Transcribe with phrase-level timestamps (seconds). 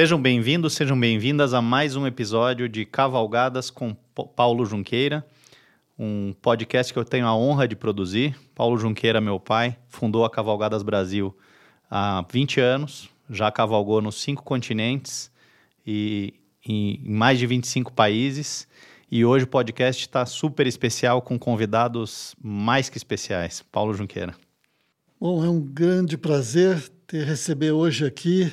[0.00, 3.94] Sejam bem-vindos, sejam bem-vindas a mais um episódio de Cavalgadas com
[4.34, 5.22] Paulo Junqueira,
[5.98, 8.34] um podcast que eu tenho a honra de produzir.
[8.54, 11.36] Paulo Junqueira, meu pai, fundou a Cavalgadas Brasil
[11.90, 15.30] há 20 anos, já cavalgou nos cinco continentes
[15.86, 16.32] e
[16.66, 18.66] em mais de 25 países.
[19.12, 23.62] E hoje o podcast está super especial com convidados mais que especiais.
[23.70, 24.34] Paulo Junqueira.
[25.20, 28.50] Bom, é um grande prazer ter receber hoje aqui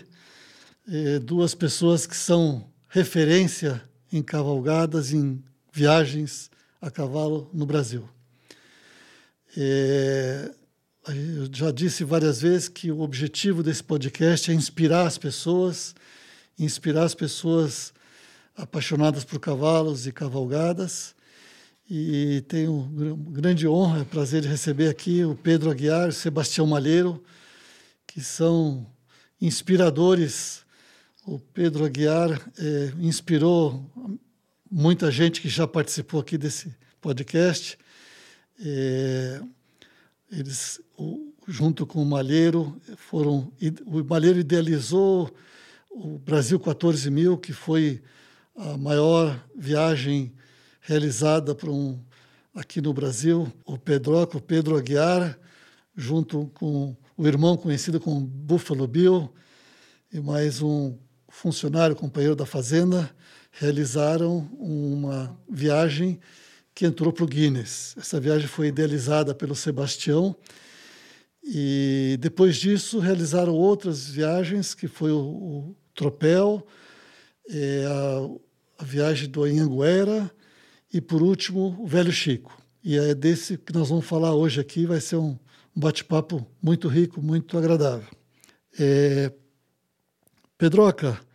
[0.89, 6.49] eh, duas pessoas que são referência em cavalgadas, em viagens
[6.81, 8.07] a cavalo no Brasil.
[9.57, 10.51] Eh,
[11.09, 15.95] eu já disse várias vezes que o objetivo desse podcast é inspirar as pessoas,
[16.59, 17.93] inspirar as pessoas
[18.55, 21.15] apaixonadas por cavalos e cavalgadas.
[21.89, 22.83] E tenho
[23.29, 27.23] grande honra, prazer de receber aqui o Pedro Aguiar, o Sebastião Malheiro,
[28.05, 28.85] que são
[29.39, 30.65] inspiradores
[31.27, 33.85] o Pedro Aguiar é, inspirou
[34.71, 37.77] muita gente que já participou aqui desse podcast.
[38.57, 39.41] É,
[40.31, 43.51] eles, o, junto com o Malheiro, foram.
[43.85, 45.29] O Malheiro idealizou
[45.91, 48.01] o Brasil 14 mil, que foi
[48.55, 50.33] a maior viagem
[50.79, 51.99] realizada por um,
[52.55, 53.51] aqui no Brasil.
[53.65, 55.37] O Pedroca, o Pedro Aguiar,
[55.93, 59.29] junto com o irmão conhecido como Buffalo Bill,
[60.13, 60.97] e mais um
[61.37, 63.07] funcionário, companheiro da fazenda,
[63.51, 66.19] realizaram uma viagem
[66.73, 67.95] que entrou para o Guinness.
[67.95, 70.35] Essa viagem foi idealizada pelo Sebastião
[71.43, 76.65] e depois disso realizaram outras viagens, que foi o, o Tropel,
[77.47, 80.31] é, a, a, viagem do Anhanguera
[80.91, 82.59] e, por último, o Velho Chico.
[82.83, 85.37] E é desse que nós vamos falar hoje aqui, vai ser um,
[85.75, 88.09] um bate-papo muito rico, muito agradável.
[88.79, 89.31] É,
[90.57, 91.26] Pedroca,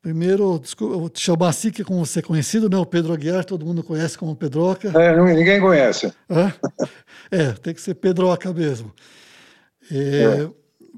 [0.00, 2.76] primeiro, desculpa, chamar assim, que como você é conhecido, né?
[2.76, 4.88] O Pedro Aguiar, todo mundo conhece como Pedroca.
[4.88, 6.12] É, não, ninguém conhece.
[6.28, 6.52] É?
[7.30, 8.92] é, tem que ser Pedroca mesmo.
[9.90, 10.50] É, é.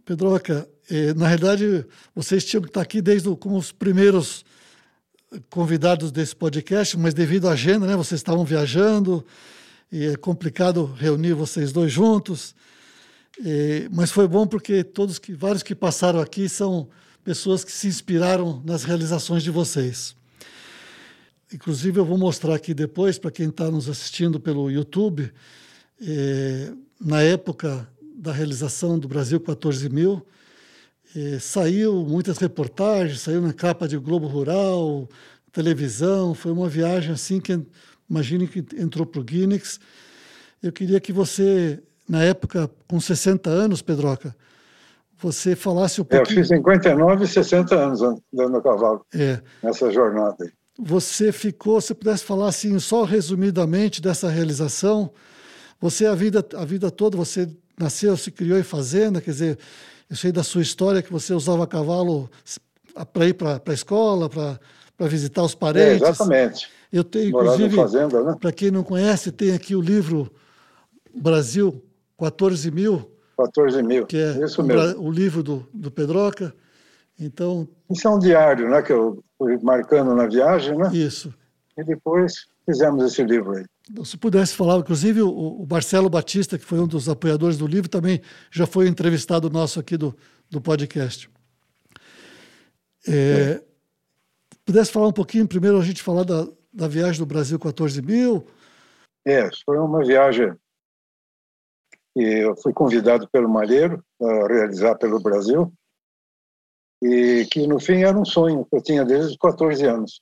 [0.04, 4.44] Pedroca, é, na realidade, vocês tinham que estar aqui desde o, como os primeiros
[5.48, 7.96] convidados desse podcast, mas devido à agenda, né?
[7.96, 9.24] Vocês estavam viajando
[9.90, 12.54] e é complicado reunir vocês dois juntos.
[13.44, 16.88] É, mas foi bom porque todos que vários que passaram aqui são
[17.24, 20.14] pessoas que se inspiraram nas realizações de vocês.
[21.52, 25.32] Inclusive, eu vou mostrar aqui depois, para quem está nos assistindo pelo YouTube,
[26.00, 30.24] eh, na época da realização do Brasil 14 mil,
[31.14, 35.08] eh, saiu muitas reportagens, saiu na capa de Globo Rural,
[35.52, 37.60] televisão, foi uma viagem assim que,
[38.08, 39.80] imagine que entrou para o Guinness.
[40.62, 44.36] Eu queria que você, na época, com 60 anos, Pedroca,
[45.20, 46.40] você falasse um pouquinho.
[46.40, 49.40] Eu fiz 59 e 60 anos andando a cavalo é.
[49.62, 50.50] nessa jornada.
[50.78, 55.10] Você ficou, se pudesse falar assim, só resumidamente dessa realização,
[55.78, 57.48] você a vida, a vida toda, você
[57.78, 59.58] nasceu, se criou em fazenda, quer dizer,
[60.08, 62.30] eu sei da sua história que você usava cavalo
[63.12, 66.02] para ir para a escola, para visitar os parentes.
[66.02, 66.68] É, exatamente.
[66.92, 68.36] Eu tenho, inclusive, né?
[68.40, 70.30] para quem não conhece, tem aqui o livro
[71.14, 71.82] Brasil
[72.18, 74.06] 14 mil, 14 mil.
[74.06, 75.02] Que é Isso mesmo.
[75.02, 76.54] o livro do, do Pedroca.
[77.18, 77.68] Então.
[77.90, 78.82] Isso é um diário, né?
[78.82, 80.90] Que eu fui marcando na viagem, né?
[80.92, 81.34] Isso.
[81.76, 83.64] E depois fizemos esse livro aí.
[83.90, 87.66] Então, se pudesse falar, inclusive o, o, Marcelo Batista, que foi um dos apoiadores do
[87.66, 88.20] livro, também
[88.50, 90.14] já foi entrevistado nosso aqui do,
[90.48, 91.28] do podcast.
[93.08, 93.60] É,
[94.64, 98.46] pudesse falar um pouquinho, primeiro a gente falar da, da viagem do Brasil 14 mil.
[99.26, 100.54] É, foi uma viagem
[102.14, 105.72] que eu fui convidado pelo Malheiro a realizar pelo Brasil
[107.02, 110.20] e que no fim era um sonho que eu tinha desde os 14 anos.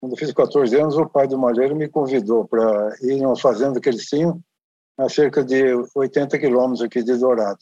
[0.00, 3.38] Quando eu fiz 14 anos, o pai do Malheiro me convidou para ir em uma
[3.38, 4.40] fazenda que eles tinham
[4.98, 7.58] a cerca de 80 quilômetros aqui de Dourado.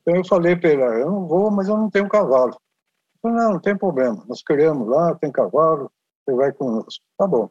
[0.00, 2.52] Então eu falei para ele, ah, eu não vou, mas eu não tenho cavalo.
[2.54, 5.92] Ele falou, não, não tem problema, nós queremos lá, tem cavalo,
[6.24, 7.04] você vai conosco.
[7.18, 7.50] Tá bom.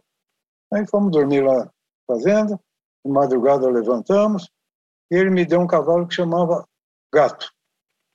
[0.74, 1.72] Aí fomos dormir lá na
[2.08, 2.60] fazenda,
[3.06, 4.50] de madrugada levantamos,
[5.16, 6.66] ele me deu um cavalo que chamava
[7.14, 7.52] Gato.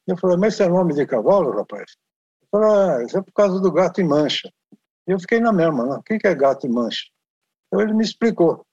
[0.07, 1.97] Eu falei, mas esse é nome de cavalo, rapaz?
[2.43, 4.49] Eu falei, ah, isso é por causa do gato em mancha.
[5.07, 5.97] E eu fiquei na mesma, né?
[5.97, 7.07] o que é gato em mancha?
[7.67, 8.65] Então ele me explicou.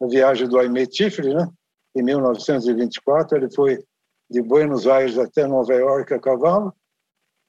[0.00, 1.48] A viagem do Aimé Tifre, né?
[1.94, 3.84] em 1924, ele foi
[4.30, 6.74] de Buenos Aires até Nova York a cavalo,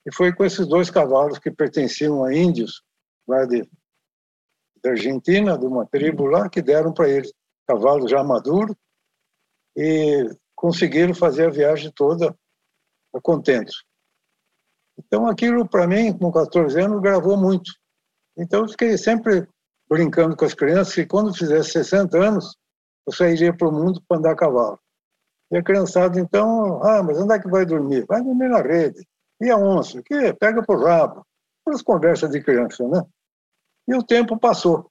[0.06, 2.84] e foi com esses dois cavalos que pertenciam a índios
[3.28, 3.62] lá de,
[4.84, 7.32] da Argentina, de uma tribo lá, que deram para ele
[7.68, 8.76] cavalo já maduro,
[9.76, 12.36] e conseguiram fazer a viagem toda
[13.24, 13.76] contentes.
[14.98, 17.72] Então, aquilo, para mim, com 14 anos, gravou muito.
[18.38, 19.48] Então, eu fiquei sempre
[19.90, 22.56] brincando com as crianças que quando fizesse 60 anos,
[23.06, 24.80] eu sairia para o mundo para andar a cavalo.
[25.52, 28.06] E a criançada, então, ah, mas onde é que vai dormir?
[28.08, 29.06] Vai dormir na rede.
[29.42, 30.02] E a onça?
[30.02, 31.26] Que pega por rabo.
[31.62, 33.04] Aquelas conversas de criança, né?
[33.88, 34.90] E o tempo passou.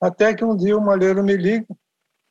[0.00, 1.66] Até que um dia o malheiro me liga,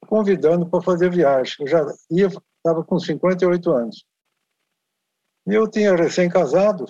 [0.06, 1.56] convidando para fazer viagem.
[1.60, 4.06] Eu já ia, estava com 58 anos.
[5.48, 6.86] E eu tinha recém-casado,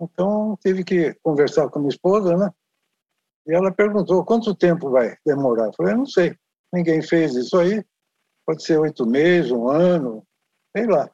[0.00, 2.50] então tive que conversar com minha esposa, né?
[3.46, 5.66] E ela perguntou quanto tempo vai demorar.
[5.66, 6.36] Eu falei, não sei,
[6.72, 7.84] ninguém fez isso aí.
[8.46, 10.26] Pode ser oito meses, um ano,
[10.76, 11.10] sei lá.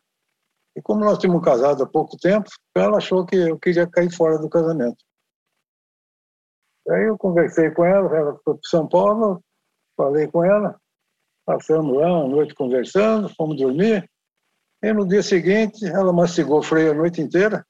[0.77, 4.39] E como nós tínhamos casado há pouco tempo, ela achou que eu queria cair fora
[4.39, 5.05] do casamento.
[6.89, 9.43] Aí eu conversei com ela, ela foi para São Paulo,
[9.97, 10.81] falei com ela,
[11.45, 14.09] passamos lá uma noite conversando, fomos dormir.
[14.83, 17.65] E no dia seguinte, ela mastigou freio a noite inteira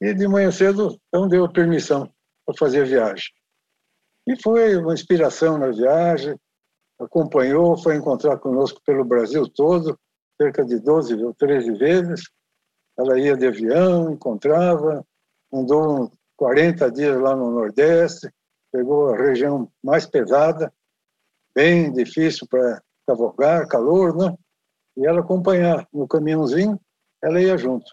[0.00, 2.10] e de manhã cedo, então, deu permissão
[2.44, 3.30] para fazer a viagem.
[4.26, 6.38] E foi uma inspiração na viagem,
[6.98, 9.98] acompanhou, foi encontrar conosco pelo Brasil todo,
[10.40, 12.22] cerca de 12 ou 13 vezes.
[12.98, 15.04] Ela ia de avião, encontrava,
[15.52, 18.28] andou 40 dias lá no Nordeste,
[18.72, 20.72] pegou a região mais pesada,
[21.54, 24.34] bem difícil para cavalgar, calor, né?
[24.96, 26.80] E ela acompanhar no caminhãozinho,
[27.22, 27.90] ela ia junto.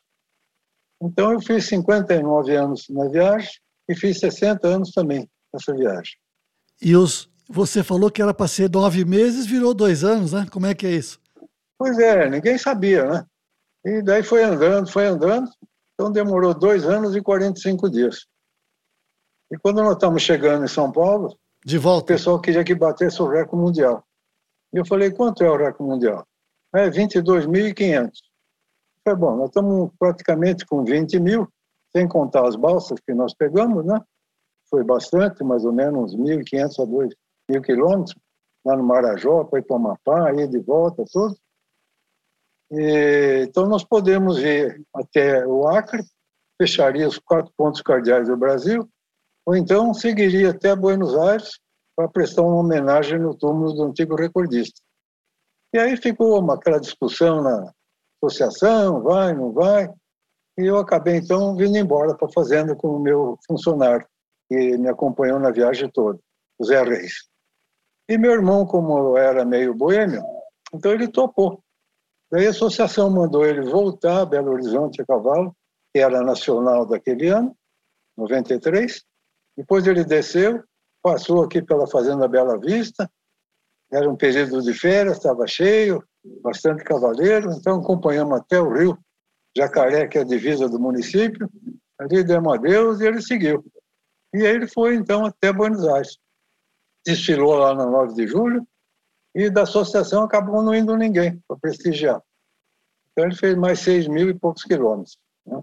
[1.01, 3.49] Então eu fiz 59 anos na viagem
[3.89, 6.13] e fiz 60 anos também nessa viagem.
[6.81, 10.47] E os, você falou que era para ser nove meses, virou dois anos, né?
[10.51, 11.19] Como é que é isso?
[11.77, 13.25] Pois é, ninguém sabia, né?
[13.83, 15.49] E daí foi andando, foi andando,
[15.93, 18.27] então demorou dois anos e 45 dias.
[19.51, 21.35] E quando nós estamos chegando em São Paulo,
[21.65, 22.03] de volta.
[22.03, 24.03] o pessoal queria que batesse o recorde mundial.
[24.73, 26.25] E eu falei, quanto é o recorde mundial?
[26.73, 28.11] É 22.500.
[29.03, 31.47] Foi bom, nós estamos praticamente com 20 mil,
[31.91, 33.99] sem contar as balsas que nós pegamos, né?
[34.69, 38.15] Foi bastante, mais ou menos 1.500 a 2.000 quilômetros,
[38.63, 41.35] lá no Marajó, para ir para o Amapá, aí de volta, tudo.
[42.71, 46.03] E, então, nós podemos ir até o Acre,
[46.61, 48.87] fecharia os quatro pontos cardeais do Brasil,
[49.45, 51.59] ou então seguiria até Buenos Aires
[51.95, 54.81] para prestar uma homenagem no túmulo do antigo recordista.
[55.73, 57.71] E aí ficou uma, aquela discussão na
[58.21, 59.89] associação, vai, não vai,
[60.57, 64.05] e eu acabei então vindo embora para a fazenda com o meu funcionário,
[64.49, 66.19] que me acompanhou na viagem toda,
[66.59, 67.29] o Zé Reis.
[68.09, 70.21] E meu irmão, como era meio boêmio,
[70.73, 71.63] então ele topou.
[72.29, 75.55] Daí a associação mandou ele voltar a Belo Horizonte a cavalo,
[75.93, 77.55] que era nacional daquele ano,
[78.17, 79.03] 93.
[79.57, 80.63] Depois ele desceu,
[81.01, 83.09] passou aqui pela Fazenda Bela Vista,
[83.91, 86.03] era um período de férias, estava cheio,
[86.41, 88.97] bastante cavaleiro, então acompanhamos até o rio
[89.55, 91.49] Jacaré, que é a divisa do município,
[91.99, 93.65] ali demos adeus e ele seguiu.
[94.33, 96.17] E aí ele foi então até Buenos Aires.
[97.05, 98.65] Desfilou lá no 9 de julho,
[99.35, 102.21] e da associação acabou não indo ninguém para prestigiar.
[103.11, 105.17] Então ele fez mais seis mil e poucos quilômetros.
[105.45, 105.61] Né?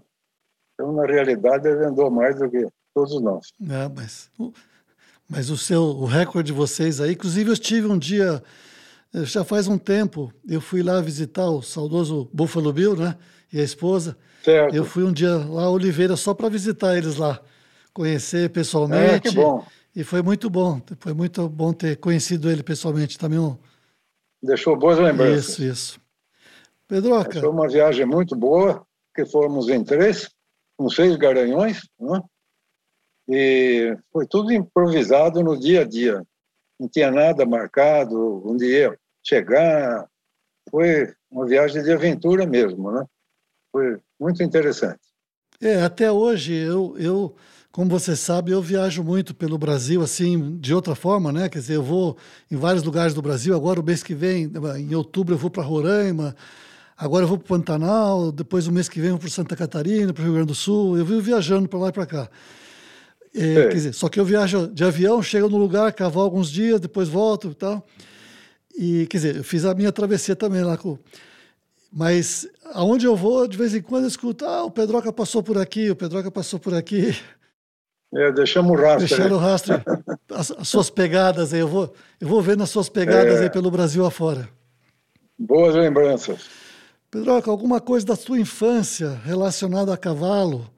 [0.73, 3.51] Então, na realidade, ele andou mais do que todos nós.
[3.61, 4.31] É, mas,
[5.29, 8.41] mas o seu o recorde de vocês aí, inclusive eu estive um dia,
[9.13, 13.15] eh, já faz um tempo, eu fui lá visitar o saudoso Buffalo Bill, né?
[13.53, 14.17] E a esposa.
[14.43, 14.75] Certo.
[14.75, 17.39] Eu fui um dia lá a Oliveira só para visitar eles lá,
[17.93, 19.27] conhecer pessoalmente.
[19.27, 19.63] É, que bom.
[19.95, 23.39] E foi muito bom, foi muito bom ter conhecido ele pessoalmente também.
[23.39, 23.57] Um...
[24.41, 25.49] Deixou boas lembranças.
[25.49, 25.99] Isso, isso.
[26.87, 27.39] Pedroca.
[27.39, 28.83] Foi uma viagem muito boa,
[29.15, 30.29] que fomos em três,
[30.77, 32.21] com seis garanhões, né?
[33.29, 36.23] E foi tudo improvisado no dia a dia.
[36.79, 40.07] Não tinha nada marcado, onde ia chegar.
[40.71, 43.05] Foi uma viagem de aventura mesmo, né?
[43.71, 44.99] Foi muito interessante.
[45.61, 47.35] É, até hoje eu, eu
[47.71, 51.47] como você sabe, eu viajo muito pelo Brasil, assim, de outra forma, né?
[51.47, 52.17] Quer dizer, eu vou
[52.49, 53.55] em vários lugares do Brasil.
[53.55, 56.35] Agora, o mês que vem, em outubro, eu vou para Roraima.
[56.97, 58.31] Agora eu vou para o Pantanal.
[58.31, 60.55] Depois, o mês que vem, eu vou para Santa Catarina, para o Rio Grande do
[60.55, 60.97] Sul.
[60.97, 62.29] Eu vivo viajando para lá e para cá.
[63.33, 66.79] É, quer dizer, só que eu viajo de avião, chego no lugar, cavalo alguns dias,
[66.79, 67.85] depois volto e tal.
[68.75, 70.97] E, quer dizer, eu fiz a minha travessia também lá com...
[71.91, 75.57] Mas aonde eu vou, de vez em quando eu escuto, ah, o Pedroca passou por
[75.57, 77.15] aqui, o Pedroca passou por aqui.
[78.13, 79.07] É, deixamos o rastro.
[79.07, 79.73] Deixaram o rastro,
[80.31, 81.59] as, as, suas pegadas aí.
[81.59, 84.49] Eu vou, eu vou vendo as suas pegadas é, aí pelo Brasil afora.
[85.37, 86.47] Boas lembranças.
[87.09, 90.69] Pedroca, alguma coisa da sua infância relacionada a cavalo?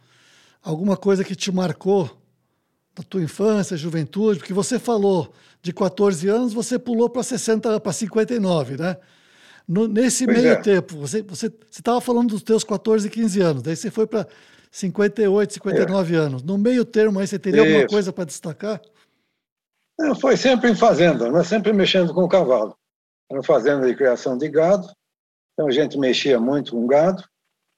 [0.63, 2.20] Alguma coisa que te marcou
[2.95, 4.39] da tua infância, juventude?
[4.39, 8.97] Porque você falou de 14 anos, você pulou para 60, para 59, né?
[9.67, 10.55] No, nesse pois meio é.
[10.55, 14.27] tempo, você estava você, você falando dos teus 14, 15 anos, daí você foi para
[14.71, 16.17] 58, 59 é.
[16.17, 16.43] anos.
[16.43, 17.71] No meio termo aí, você teria Isso.
[17.71, 18.81] alguma coisa para destacar?
[19.99, 21.43] É, foi sempre em fazenda, né?
[21.43, 22.75] sempre mexendo com o cavalo.
[23.31, 24.87] Era fazenda de criação de gado,
[25.53, 27.23] então a gente mexia muito com gado.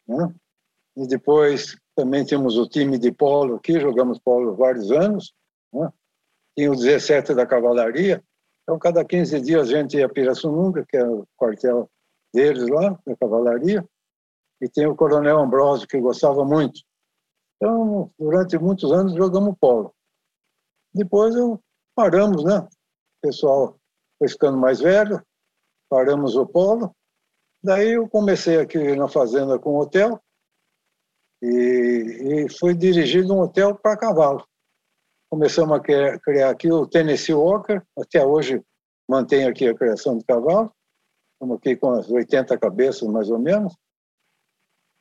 [0.07, 0.33] Né?
[0.97, 5.33] E depois também tínhamos o time de polo aqui, jogamos polo vários anos.
[5.71, 5.91] Né?
[6.57, 8.23] Tinha o 17 da cavalaria.
[8.63, 11.89] Então, cada 15 dias a gente ia a Pirassununga, que é o quartel
[12.33, 13.87] deles lá, da cavalaria.
[14.61, 16.81] E tem o coronel Ambrosio, que gostava muito.
[17.57, 19.93] Então, durante muitos anos jogamos polo.
[20.93, 21.59] Depois eu
[21.95, 22.59] paramos, né?
[22.59, 23.77] O pessoal
[24.17, 25.21] foi ficando mais velho,
[25.89, 26.95] paramos o polo.
[27.63, 30.21] Daí eu comecei aqui na fazenda com hotel
[31.43, 34.47] e, e fui dirigido um hotel para cavalo.
[35.29, 35.81] Começamos a
[36.19, 38.61] criar aqui o Tennessee Walker, até hoje
[39.09, 40.71] mantém aqui a criação de cavalo.
[41.33, 43.75] Estamos aqui com as 80 cabeças, mais ou menos.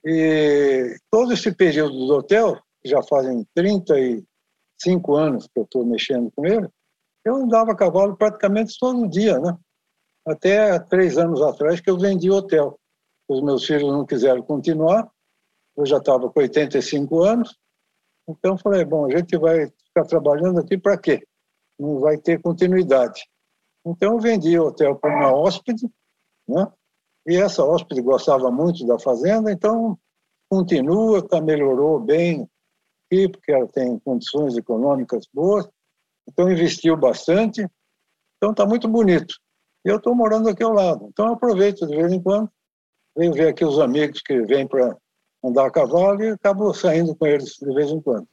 [0.04, 6.44] E todo esse período do hotel, já fazem 35 anos que eu estou mexendo com
[6.44, 6.68] ele,
[7.24, 9.56] eu andava a cavalo praticamente todo dia, né?
[10.26, 12.76] Até três anos atrás que eu vendi o hotel.
[13.28, 15.08] Os meus filhos não quiseram continuar,
[15.76, 17.56] eu já estava com 85 anos,
[18.28, 21.26] então falei, bom, a gente vai ficar trabalhando aqui para quê?
[21.78, 23.22] Não vai ter continuidade.
[23.84, 25.88] Então eu vendi o hotel para uma hóspede,
[26.48, 26.70] né?
[27.26, 29.98] E essa hóspede gostava muito da fazenda, então
[30.50, 32.48] continua, tá, melhorou bem
[33.06, 35.68] aqui, porque ela tem condições econômicas boas,
[36.28, 37.66] então investiu bastante,
[38.36, 39.34] então está muito bonito.
[39.84, 42.50] E eu estou morando aqui ao lado, então eu aproveito de vez em quando,
[43.16, 44.96] venho ver aqui os amigos que vêm para
[45.44, 48.28] andar a cavalo e acabo saindo com eles de vez em quando.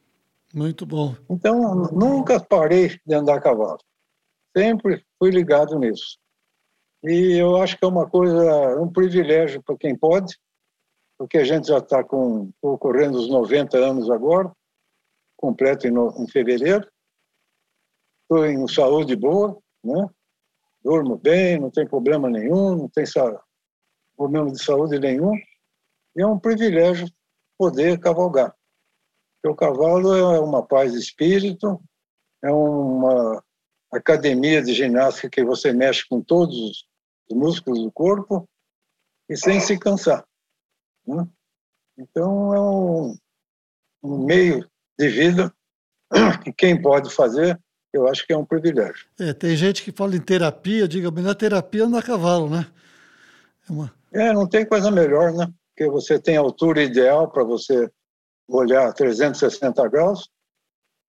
[0.54, 1.16] Muito bom.
[1.30, 3.80] Então, nunca parei de andar a cavalo.
[4.56, 6.18] Sempre fui ligado nisso.
[7.04, 10.38] E eu acho que é uma coisa, um privilégio para quem pode,
[11.18, 14.52] porque a gente já está com correndo os 90 anos agora,
[15.38, 16.88] completo em, no, em fevereiro.
[18.24, 20.08] Estou em saúde boa, né?
[20.84, 23.06] Durmo bem, não tem problema nenhum, não tem
[24.16, 25.34] problema de saúde nenhum.
[26.20, 27.10] E é um privilégio
[27.58, 28.54] poder cavalgar.
[29.42, 31.82] Porque o cavalo é uma paz de espírito,
[32.44, 33.42] é uma
[33.90, 36.86] academia de ginástica que você mexe com todos
[37.30, 38.46] os músculos do corpo
[39.30, 40.28] e sem se cansar.
[41.08, 41.26] Né?
[41.98, 43.18] Então, é um,
[44.04, 45.56] um meio de vida
[46.44, 47.58] que quem pode fazer,
[47.94, 49.08] eu acho que é um privilégio.
[49.18, 52.70] É, tem gente que fala em terapia, diga, melhor terapia andar a cavalo, né?
[53.70, 53.94] É, uma...
[54.12, 55.50] é, não tem coisa melhor, né?
[55.80, 57.90] Porque você tem a altura ideal para você
[58.50, 60.30] olhar 360 graus,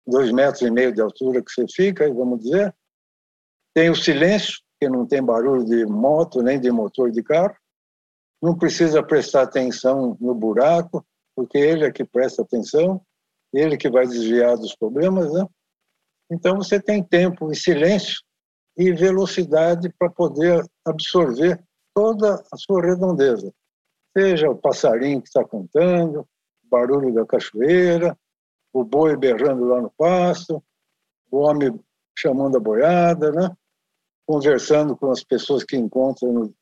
[0.06, 2.72] dois metros e meio de altura que você fica, vamos dizer.
[3.74, 7.52] Tem o silêncio, que não tem barulho de moto nem de motor de carro
[8.42, 11.04] não precisa prestar atenção no buraco,
[11.36, 13.04] porque ele é que presta atenção,
[13.52, 15.46] ele que vai desviar dos problemas, né?
[16.30, 18.22] Então você tem tempo e silêncio
[18.78, 21.62] e velocidade para poder absorver
[21.94, 23.52] toda a sua redondeza.
[24.16, 28.16] Seja o passarinho que está cantando, o barulho da cachoeira,
[28.72, 30.62] o boi berrando lá no pasto,
[31.30, 31.78] o homem
[32.16, 33.56] chamando a boiada, né?
[34.26, 36.54] conversando com as pessoas que encontram no,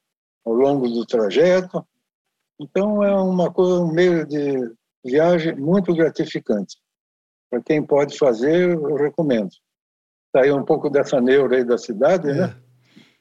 [0.45, 1.87] ao longo do trajeto.
[2.59, 4.73] Então é uma coisa, um meio de
[5.05, 6.79] viagem muito gratificante.
[7.51, 9.51] Para quem pode fazer, eu recomendo.
[10.35, 12.55] Sair um pouco dessa neura aí da cidade, né?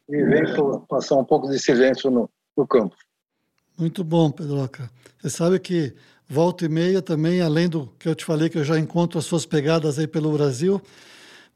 [0.10, 0.16] é.
[0.16, 0.56] E vem é.
[0.88, 2.96] passar um pouco de silêncio no, no campo.
[3.78, 4.90] Muito bom, Pedroca.
[5.22, 5.94] Você sabe que
[6.28, 9.26] volta e meia também, além do que eu te falei, que eu já encontro as
[9.26, 10.82] suas pegadas aí pelo Brasil,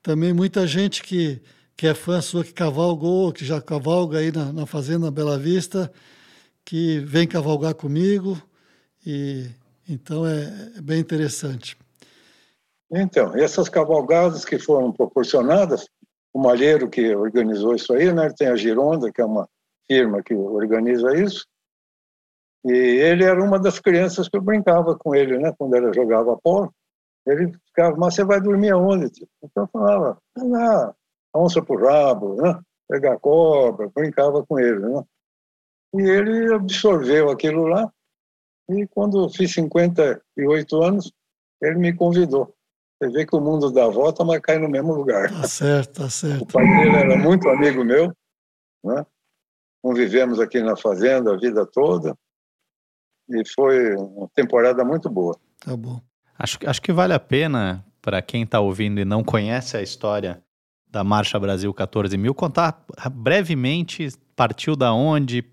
[0.02, 1.42] também muita gente que
[1.82, 5.92] que é fã sua, que cavalgou, que já cavalga aí na, na Fazenda Bela Vista,
[6.64, 8.40] que vem cavalgar comigo,
[9.04, 9.48] e
[9.90, 11.76] então é, é bem interessante.
[12.92, 15.88] Então, essas cavalgadas que foram proporcionadas,
[16.32, 18.32] o Malheiro que organizou isso aí, né?
[18.38, 19.50] Tem a Gironda, que é uma
[19.88, 21.48] firma que organiza isso.
[22.66, 25.54] E ele era uma das crianças que eu brincava com ele, né?
[25.58, 26.74] Quando ele jogava polo.
[27.26, 29.06] Ele ficava, mas você vai dormir aonde?
[29.44, 30.18] Então eu falava,
[30.56, 30.94] ah,
[31.36, 32.60] onça por rabo, né?
[32.92, 34.80] pegar cobra, brincava com ele.
[34.80, 35.04] Né?
[35.96, 37.90] E ele absorveu aquilo lá,
[38.70, 41.12] e quando fiz 58 anos,
[41.62, 42.54] ele me convidou.
[43.02, 45.30] Você vê que o mundo dá volta, mas cai no mesmo lugar.
[45.30, 46.44] Tá certo, tá certo.
[46.44, 48.14] O pai dele era muito amigo meu,
[48.84, 49.06] né?
[49.82, 52.16] Convivemos aqui na fazenda a vida toda,
[53.34, 55.38] e foi uma temporada muito boa.
[55.60, 56.02] Tá bom.
[56.38, 60.42] Acho, acho que vale a pena, para quem está ouvindo e não conhece a história
[60.90, 62.84] da Marcha Brasil 14 mil, contar
[63.14, 65.44] brevemente, partiu da onde,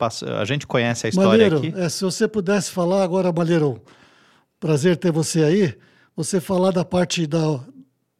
[0.40, 1.73] a gente conhece a história Malheiro, aqui.
[1.76, 3.80] É, se você pudesse falar agora, Malheiro,
[4.61, 5.78] Prazer ter você aí.
[6.16, 7.64] Você falar da parte da,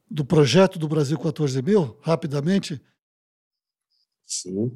[0.09, 2.81] do projeto do Brasil 14 mil, rapidamente?
[4.25, 4.71] Sim.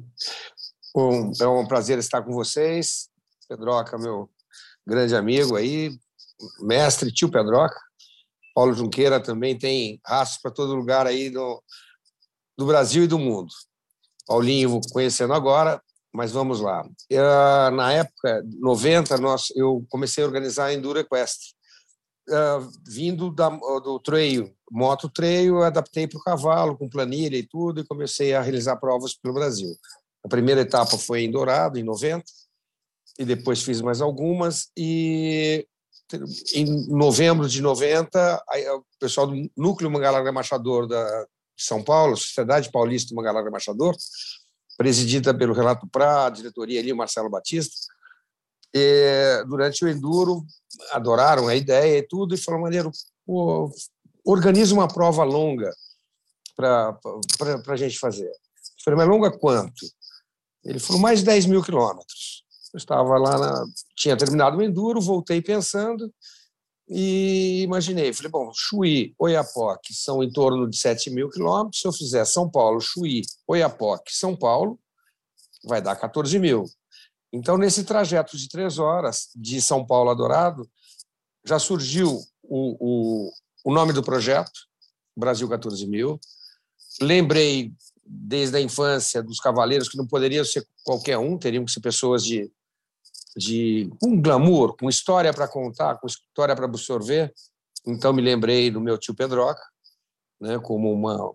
[0.93, 3.09] Bom, é um prazer estar com vocês.
[3.47, 4.29] Pedroca, meu
[4.85, 5.97] grande amigo aí,
[6.59, 7.79] mestre, tio Pedroca.
[8.53, 11.61] Paulo Junqueira também tem rastros para todo lugar aí do,
[12.57, 13.51] do Brasil e do mundo.
[14.27, 15.81] Paulinho conhecendo agora,
[16.13, 16.87] mas vamos lá.
[17.09, 17.23] Eu,
[17.71, 21.47] na época, 90, nós, eu comecei a organizar a Enduro Equestre.
[22.29, 27.81] Uh, vindo da, do treio, moto treio, adaptei para o cavalo, com planilha e tudo,
[27.81, 29.75] e comecei a realizar provas pelo Brasil.
[30.23, 32.23] A primeira etapa foi em Dourado, em 90,
[33.17, 35.67] e depois fiz mais algumas, e
[36.53, 38.43] em novembro de 90,
[38.75, 43.95] o pessoal do Núcleo Mangalarga Machador da, de São Paulo, Sociedade Paulista Mangalarga Machador,
[44.77, 47.75] presidida pelo Renato Prá, diretoria ali, o Marcelo Batista,
[48.73, 50.45] e, durante o Enduro,
[50.91, 52.91] adoraram a ideia e tudo, e falaram, maneiro,
[53.25, 53.71] pô,
[54.25, 55.73] organiza uma prova longa
[56.55, 56.97] para
[57.67, 58.27] a gente fazer.
[58.27, 59.85] Eu falei, mas longa quanto?
[60.63, 62.42] Ele falou, mais de 10 mil quilômetros.
[62.73, 63.65] Eu estava lá, na,
[63.95, 66.11] tinha terminado o Enduro, voltei pensando
[66.87, 71.93] e imaginei, falei, bom, Chuí, Oiapoque são em torno de 7 mil quilômetros, se eu
[71.93, 74.79] fizer São Paulo, Chuí, Oiapoque, São Paulo,
[75.63, 76.65] vai dar 14 mil.
[77.31, 80.69] Então, nesse trajeto de três horas, de São Paulo a Dourado,
[81.45, 84.51] já surgiu o, o, o nome do projeto,
[85.15, 86.19] Brasil 14 mil.
[87.01, 87.71] Lembrei,
[88.05, 92.23] desde a infância, dos cavaleiros, que não poderiam ser qualquer um, teriam que ser pessoas
[92.23, 92.51] de
[93.35, 97.33] de um glamour, com história para contar, com história para absorver.
[97.85, 99.61] Então me lembrei do meu tio Pedroca,
[100.39, 101.33] né, como uma,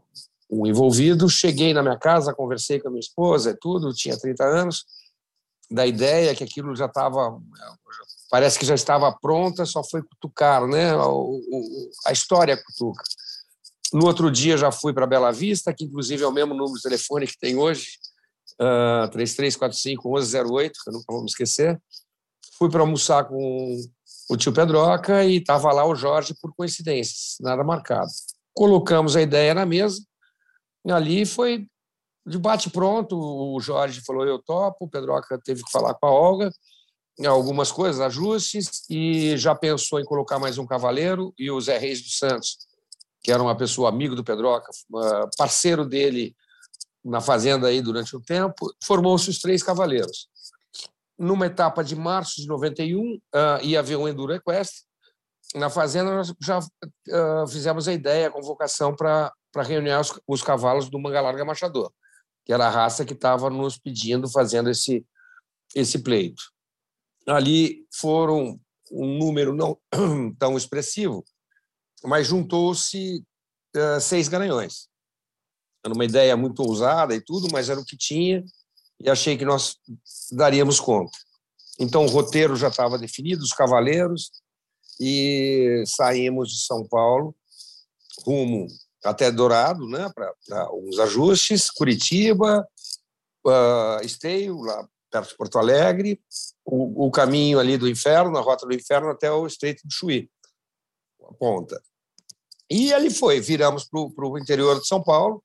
[0.50, 1.28] um envolvido.
[1.28, 4.84] Cheguei na minha casa, conversei com a minha esposa tudo, tinha 30 anos,
[5.71, 7.39] da ideia que aquilo já estava,
[8.30, 10.97] parece que já estava pronta, só foi cutucar, né?
[10.97, 13.02] O, o, a história cutuca.
[13.93, 16.82] No outro dia já fui para Bela Vista, que inclusive é o mesmo número de
[16.82, 17.99] telefone que tem hoje,
[18.60, 21.80] uh, 3345-1108, que eu nunca vou me esquecer.
[22.58, 23.76] Fui para almoçar com
[24.30, 28.10] o tio Pedroca e estava lá o Jorge por coincidência, nada marcado.
[28.52, 30.02] Colocamos a ideia na mesa,
[30.86, 31.66] ali foi
[32.26, 33.16] de bate-pronto.
[33.16, 34.84] O Jorge falou: Eu topo.
[34.84, 36.50] O Pedroca teve que falar com a Olga,
[37.26, 41.32] algumas coisas, ajustes, e já pensou em colocar mais um cavaleiro.
[41.38, 42.58] E o Zé Reis dos Santos,
[43.23, 46.34] que era uma pessoa amigo do Pedroca, ah, parceiro dele
[47.08, 50.28] na fazenda aí durante um tempo, formou-se os Três Cavaleiros.
[51.18, 54.86] Numa etapa de março de 91, uh, ah, ia haver um Enduro Equestre.
[55.54, 59.32] Na fazenda, nós já uh, fizemos a ideia, a convocação para
[59.64, 61.90] reunir os, os, cavalos do Manga Larga Machador,
[62.44, 65.04] que era a raça que estava nos pedindo, fazendo esse,
[65.75, 66.42] esse pleito.
[67.26, 68.60] Ali foram
[68.92, 69.78] um número não
[70.38, 71.25] tão expressivo,
[72.04, 73.25] mas juntou-se
[73.75, 74.88] uh, seis garanhões.
[75.89, 78.45] Era uma ideia muito ousada e tudo, mas era o que tinha
[79.01, 79.77] e achei que nós
[80.31, 81.17] daríamos conta.
[81.79, 84.31] Então, o roteiro já estava definido, os cavaleiros,
[85.01, 87.35] e saímos de São Paulo
[88.27, 88.67] rumo
[89.05, 92.67] até Dourado, né, para uns ajustes, Curitiba,
[93.47, 96.21] uh, Esteio, lá perto de Porto Alegre,
[96.65, 100.29] o, o, caminho ali do inferno, a rota do inferno até o Estreito do Chuí,
[101.23, 101.81] a ponta.
[102.69, 105.43] E ali foi, viramos para o interior de São Paulo,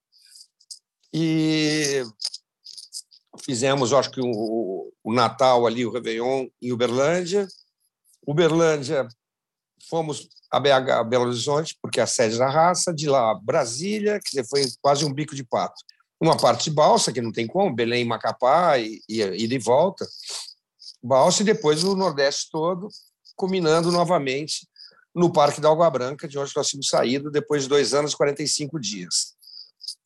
[1.16, 2.02] e
[3.44, 7.46] fizemos, acho que, o, o Natal ali, o Réveillon, em Uberlândia.
[8.26, 9.06] Uberlândia,
[9.88, 14.42] fomos a BH, Belo Horizonte, porque é a sede da raça, de lá Brasília, que
[14.42, 15.80] foi quase um bico de pato.
[16.20, 20.04] Uma parte de balsa, que não tem como, Belém, Macapá, e, e, e de volta.
[21.00, 22.88] Balsa e depois o Nordeste todo,
[23.36, 24.66] culminando novamente
[25.14, 28.16] no Parque da Água Branca, de onde nós tínhamos saído depois de dois anos e
[28.16, 29.33] 45 dias.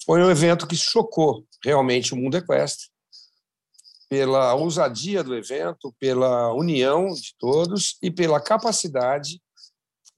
[0.08, 2.86] Foi um evento que chocou realmente o mundo equestre,
[4.08, 9.38] pela ousadia do evento, pela união de todos e pela capacidade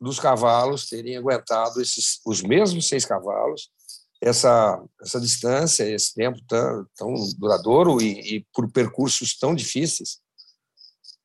[0.00, 3.68] dos cavalos terem aguentado esses, os mesmos seis cavalos,
[4.22, 10.20] essa, essa distância, esse tempo tão, tão duradouro e, e por percursos tão difíceis.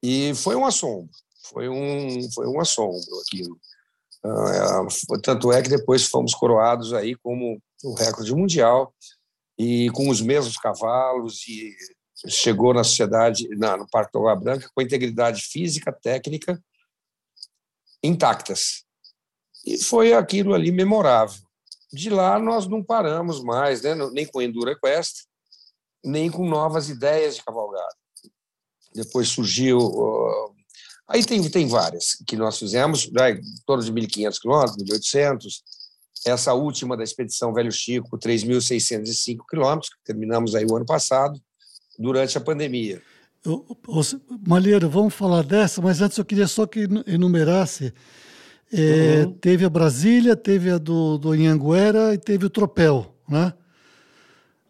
[0.01, 1.11] E foi um assombro,
[1.51, 3.59] foi um, foi um assombro aquilo.
[4.25, 4.81] Ah,
[5.13, 8.93] é, tanto é que depois fomos coroados aí como o recorde mundial
[9.57, 11.75] e com os mesmos cavalos e
[12.27, 16.59] chegou na sociedade, na, no Parque da Branca, com integridade física, técnica
[18.03, 18.83] intactas.
[19.65, 21.41] E foi aquilo ali memorável.
[21.91, 23.95] De lá nós não paramos mais, né?
[24.11, 25.23] nem com Enduro Equestre,
[26.03, 27.95] nem com novas ideias de cavalgada.
[28.93, 30.54] Depois surgiu uh,
[31.07, 35.47] Aí tem, tem várias que nós fizemos, né, em torno de 1.500 quilômetros, 1.800.
[36.25, 41.39] Essa última da expedição Velho Chico, 3.605 quilômetros, que terminamos aí o ano passado,
[41.99, 43.01] durante a pandemia.
[44.47, 47.93] Malheiro, vamos falar dessa, mas antes eu queria só que enumerasse.
[48.73, 49.33] É, uhum.
[49.33, 53.53] Teve a Brasília, teve a do, do Inhanguera e teve o Tropel, né?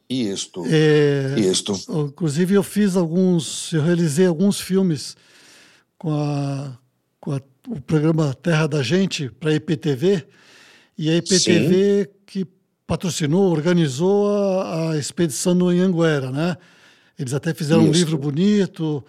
[0.09, 0.63] Isto.
[0.67, 1.73] É, Isto.
[1.89, 5.15] Inclusive, eu fiz alguns, eu realizei alguns filmes
[5.97, 6.77] com, a,
[7.19, 10.25] com a, o programa Terra da Gente para a IPTV,
[10.97, 12.09] e a IPTV Sim.
[12.25, 12.47] que
[12.87, 16.57] patrocinou, organizou a, a expedição no Anhanguera, né?
[17.17, 17.91] Eles até fizeram Isso.
[17.91, 19.03] um livro bonito.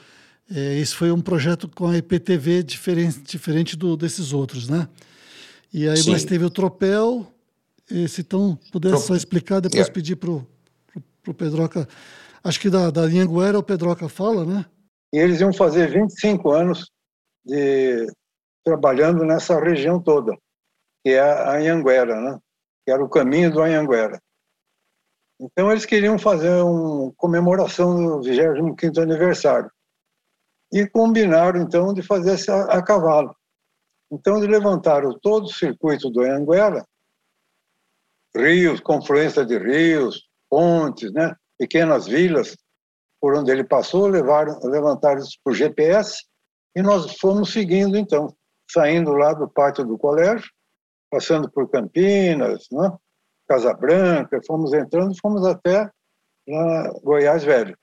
[0.50, 4.88] É, esse foi um projeto com a IPTV diferente, diferente do, desses outros, né?
[5.72, 6.12] E aí, Sim.
[6.12, 7.32] mas teve o Tropel.
[7.90, 9.92] E, se então pudesse só explicar, depois yeah.
[9.92, 11.88] pedir para o Pedroca.
[12.42, 14.64] Acho que da, da Anhanguera o Pedroca fala, né?
[15.12, 16.90] E eles iam fazer 25 anos
[17.44, 18.06] de
[18.64, 20.36] trabalhando nessa região toda,
[21.04, 22.38] que é a Anhanguera, né?
[22.84, 24.20] que era o caminho do Anhanguera.
[25.40, 29.70] Então eles queriam fazer uma comemoração do 25º aniversário.
[30.72, 33.36] E combinaram então de fazer essa a cavalo.
[34.10, 36.84] Então eles levantaram todo o circuito do Anhanguera,
[38.34, 41.34] rios, confluência de rios, pontes, né?
[41.58, 42.56] pequenas vilas,
[43.20, 46.22] por onde ele passou, levaram, levantaram isso por GPS
[46.76, 48.34] e nós fomos seguindo, então,
[48.70, 50.46] saindo lá do pátio do colégio,
[51.10, 52.92] passando por Campinas, né?
[53.48, 55.90] Casa Branca, fomos entrando, fomos até
[56.48, 57.76] lá, Goiás Velho.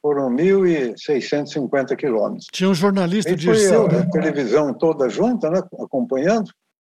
[0.00, 2.46] Foram 1.650 quilômetros.
[2.52, 3.54] Tinha um jornalista de né?
[4.00, 5.60] A televisão toda junta, né?
[5.80, 6.50] acompanhando,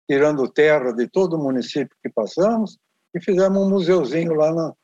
[0.08, 2.78] tirando terra de todo o município que passamos,
[3.14, 4.74] e fizemos um museuzinho lá na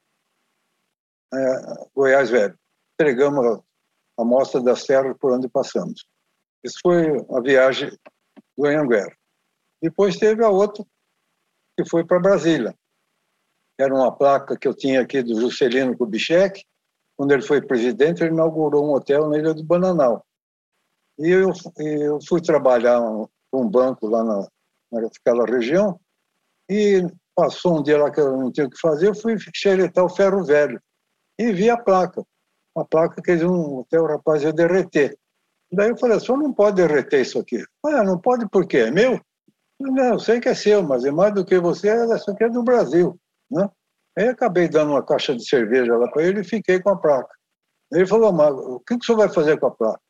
[1.35, 1.63] é,
[1.95, 2.57] Goiás Velho
[2.95, 6.07] entregamos a amostra das terras por onde passamos.
[6.65, 7.91] Isso foi a viagem
[8.57, 9.17] do Anhanguera.
[9.83, 10.85] Depois teve a outra,
[11.77, 12.75] que foi para Brasília.
[13.79, 16.65] Era uma placa que eu tinha aqui do Juscelino Kubitschek.
[17.17, 20.25] Quando ele foi presidente, ele inaugurou um hotel na Ilha do Bananal.
[21.19, 24.49] E eu, eu fui trabalhar um, um banco lá na,
[24.91, 26.01] naquela região
[26.71, 30.05] e passou um dia lá que eu não tinha o que fazer, eu fui xeretar
[30.05, 30.81] o ferro velho
[31.39, 32.23] e vi a placa
[32.75, 35.17] uma placa que eles iam, até o rapaz ia derreter.
[35.73, 37.65] Daí eu falei, o senhor não pode derreter isso aqui.
[37.85, 38.79] Ah, não pode por quê?
[38.79, 39.21] É meu?
[39.81, 42.49] Não, eu sei que é seu, mas é mais do que você, isso aqui é
[42.49, 43.19] do Brasil.
[43.51, 43.69] Né?
[44.19, 47.35] Aí acabei dando uma caixa de cerveja lá para ele e fiquei com a placa.
[47.93, 50.01] Ele falou, mas o que, que o senhor vai fazer com a placa?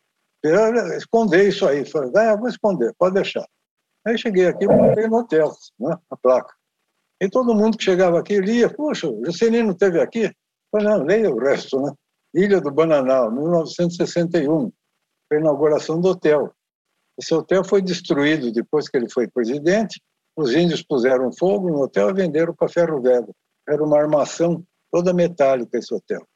[0.42, 1.84] Eu esconder isso aí.
[1.84, 3.46] falei, ah, vou esconder, pode deixar.
[4.04, 6.52] Aí cheguei aqui e botei no hotel, né, a placa.
[7.20, 10.24] E todo mundo que chegava aqui lia, poxa, o Juscelino esteve aqui?
[10.24, 10.32] Eu
[10.72, 11.92] falei, não, leia o resto, né?
[12.34, 14.72] Ilha do Bananal, 1961,
[15.30, 16.52] a inauguração do hotel.
[17.18, 20.00] Esse hotel foi destruído depois que ele foi presidente.
[20.36, 23.34] Os índios puseram fogo no hotel e venderam para ferro velho.
[23.68, 26.26] Era uma armação toda metálica esse hotel.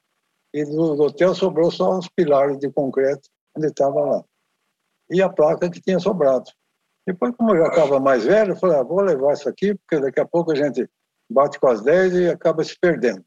[0.53, 4.23] E do hotel sobrou só os pilares de concreto onde estava lá.
[5.09, 6.51] E a placa que tinha sobrado.
[7.07, 9.99] Depois, como eu já estava mais velho, eu falei, ah, vou levar isso aqui, porque
[9.99, 10.87] daqui a pouco a gente
[11.29, 13.23] bate com as 10 e acaba se perdendo.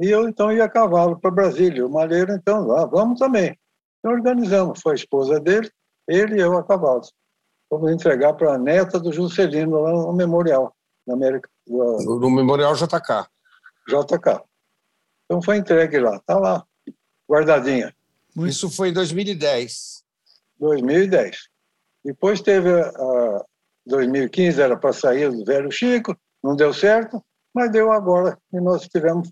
[0.00, 1.86] E eu então ia a cavalo para Brasília.
[1.86, 3.56] O Malheiro, então, lá, vamos também.
[3.98, 5.70] Então organizamos, foi a esposa dele,
[6.08, 7.02] ele e eu a cavalo.
[7.70, 10.74] Vamos entregar para a neta do Juscelino lá no memorial,
[11.06, 11.48] na América.
[11.66, 13.26] No, no memorial JK.
[13.88, 14.42] JK.
[15.24, 16.64] Então foi entregue lá, está lá,
[17.30, 17.94] guardadinha.
[18.36, 20.04] Isso foi em 2010.
[20.58, 21.48] 2010.
[22.04, 23.44] Depois teve a
[23.86, 27.24] 2015, era para sair do velho Chico, não deu certo,
[27.54, 29.30] mas deu agora e nós tivemos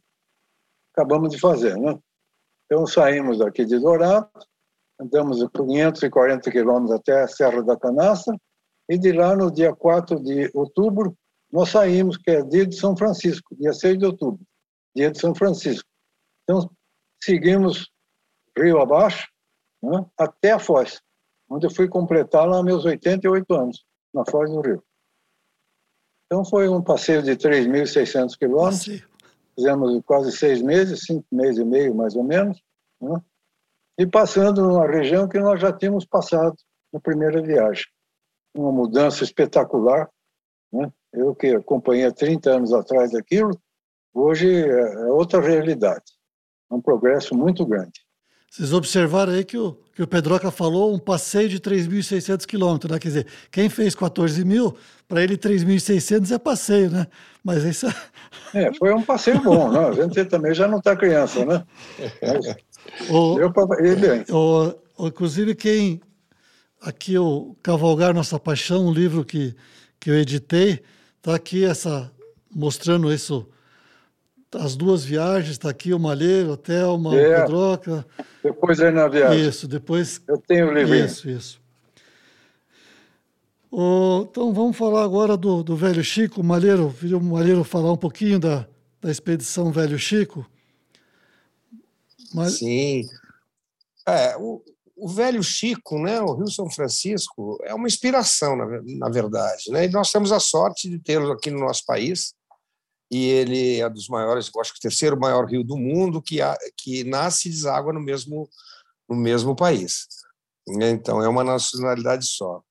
[0.92, 1.76] acabamos de fazer.
[1.76, 1.98] Né?
[2.66, 4.28] Então saímos daqui de Dourado,
[5.00, 8.36] andamos 540 quilômetros até a Serra da Canastra,
[8.88, 11.16] e de lá, no dia 4 de outubro,
[11.52, 14.40] nós saímos, que é dia de São Francisco, dia 6 de outubro,
[14.94, 15.88] dia de São Francisco.
[16.42, 16.68] Então,
[17.22, 17.88] seguimos
[18.58, 19.28] rio abaixo,
[19.80, 21.00] né, até a Foz,
[21.48, 24.82] onde eu fui completar lá meus 88 anos, na Foz do Rio.
[26.26, 29.04] Então, foi um passeio de 3.600 quilômetros,
[29.54, 32.60] fizemos quase seis meses, cinco meses e meio mais ou menos,
[33.00, 33.20] né?
[33.98, 36.56] e passando numa região que nós já tínhamos passado
[36.92, 37.86] na primeira viagem.
[38.54, 40.08] Uma mudança espetacular.
[40.72, 40.90] Né?
[41.12, 43.50] Eu que acompanhei há 30 anos atrás daquilo,
[44.14, 46.04] hoje é outra realidade.
[46.70, 48.00] É um progresso muito grande.
[48.50, 52.98] Vocês observaram aí que o, que o Pedroca falou um passeio de 3.600 quilômetros, né?
[52.98, 54.74] Quer dizer, quem fez 14 mil,
[55.06, 57.06] para ele 3.600 é passeio, né?
[57.44, 57.92] Mas isso é...
[58.64, 58.72] é...
[58.72, 59.88] foi um passeio bom, né?
[59.88, 61.62] A gente também já não está criança, né?
[63.10, 64.24] O, deu para ir bem.
[64.30, 64.72] O,
[65.06, 66.00] inclusive, quem...
[66.80, 69.54] aqui o Cavalgar Nossa Paixão, um livro que,
[70.00, 70.82] que eu editei,
[71.18, 72.10] está aqui essa
[72.50, 73.46] mostrando isso
[74.54, 77.40] as duas viagens, está aqui o Malheiro, a Thelma, é.
[77.40, 78.06] Pedroca.
[78.42, 79.48] Depois aí na viagem.
[79.48, 80.20] Isso, depois.
[80.26, 80.94] Eu tenho o livro.
[80.94, 81.60] Isso, isso.
[83.70, 86.40] Oh, então vamos falar agora do, do Velho Chico.
[86.40, 88.66] O Malheiro, o Malheiro falar um pouquinho da,
[89.00, 90.44] da expedição Velho Chico.
[92.34, 92.58] Mas...
[92.58, 93.02] Sim.
[94.08, 94.60] É, o,
[94.96, 98.66] o Velho Chico, né, o Rio São Francisco, é uma inspiração, na,
[98.98, 99.70] na verdade.
[99.70, 99.84] Né?
[99.84, 102.34] E nós temos a sorte de tê-lo aqui no nosso país
[103.10, 106.56] e ele é dos maiores, acho que o terceiro maior rio do mundo que, há,
[106.76, 108.48] que nasce e deságua no mesmo,
[109.08, 110.06] no mesmo país.
[110.68, 112.62] Então, é uma nacionalidade só.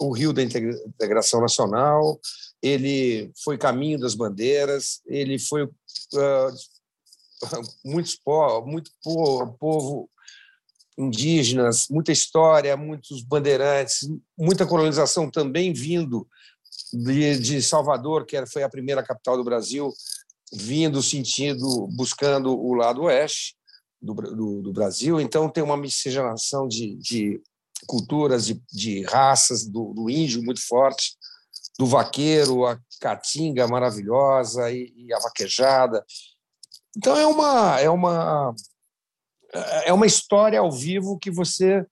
[0.00, 2.18] O rio da integração nacional,
[2.62, 5.70] ele foi caminho das bandeiras, ele foi uh,
[7.84, 10.10] muitos po muito po povo
[10.96, 16.26] indígenas, muita história, muitos bandeirantes, muita colonização também vindo
[16.92, 19.92] de, de Salvador, que foi a primeira capital do Brasil,
[20.52, 23.56] vindo sentido, buscando o lado oeste
[24.00, 25.20] do, do, do Brasil.
[25.20, 27.40] Então, tem uma miscigenação de, de
[27.86, 31.16] culturas, de, de raças, do, do, índio muito forte,
[31.78, 36.04] do vaqueiro, a caatinga maravilhosa e, e a vaquejada.
[36.96, 38.54] Então, é uma, é, uma,
[39.84, 41.86] é uma história ao vivo que você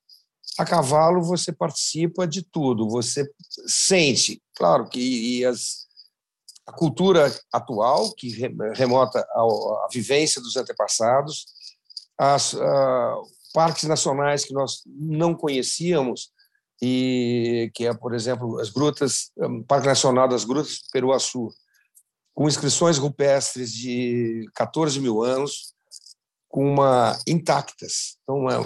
[0.59, 3.27] a cavalo você participa de tudo, você
[3.67, 5.87] sente, claro que as,
[6.67, 8.29] a cultura atual, que
[8.75, 11.47] remota à vivência dos antepassados,
[12.19, 13.23] as uh,
[13.55, 16.31] parques nacionais que nós não conhecíamos,
[16.83, 21.49] e que é, por exemplo, as grutas, um, Parque Nacional das Grutas do Peruaçu,
[22.35, 25.75] com inscrições rupestres de 14 mil anos,
[26.49, 28.19] com uma intactas.
[28.23, 28.57] Então, é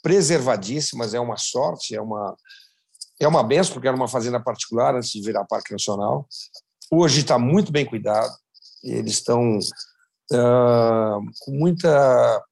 [0.00, 2.36] preservadíssimas, é uma sorte, é uma,
[3.20, 6.26] é uma benção, porque era uma fazenda particular antes de virar Parque Nacional.
[6.90, 8.32] Hoje está muito bem cuidado,
[8.82, 12.42] eles estão uh, com muita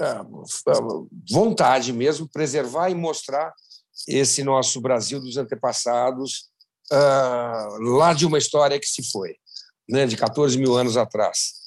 [0.00, 3.52] uh, vontade mesmo, preservar e mostrar
[4.06, 6.50] esse nosso Brasil dos antepassados,
[6.92, 9.34] uh, lá de uma história que se foi,
[9.88, 11.66] né, de 14 mil anos atrás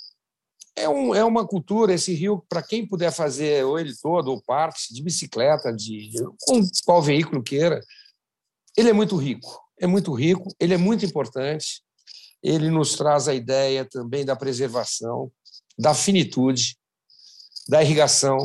[0.80, 4.42] é, um, é uma cultura, esse rio, para quem puder fazer ou ele todo, ou
[4.42, 7.82] parte, de bicicleta, de, de com qual veículo queira,
[8.80, 9.60] ele é muito rico.
[9.80, 11.82] É muito rico, ele é muito importante.
[12.42, 15.32] Ele nos traz a ideia também da preservação,
[15.78, 16.78] da finitude,
[17.68, 18.38] da irrigação,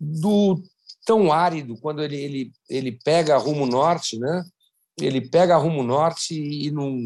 [0.00, 0.62] do
[1.06, 4.42] tão árido, quando ele, ele, ele pega rumo norte, né?
[5.00, 6.96] ele pega rumo norte e não,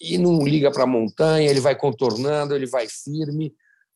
[0.00, 3.54] e não liga para a montanha, ele vai contornando, ele vai firme,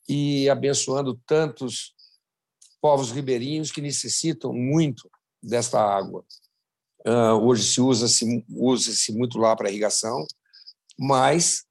[0.09, 1.95] e abençoando tantos
[2.81, 5.09] povos ribeirinhos que necessitam muito
[5.43, 6.25] desta água.
[7.07, 10.27] Uh, hoje se usa se usa se muito lá para irrigação,
[10.99, 11.65] mas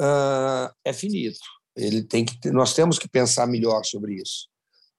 [0.00, 1.40] uh, é finito.
[1.76, 4.48] Ele tem que nós temos que pensar melhor sobre isso.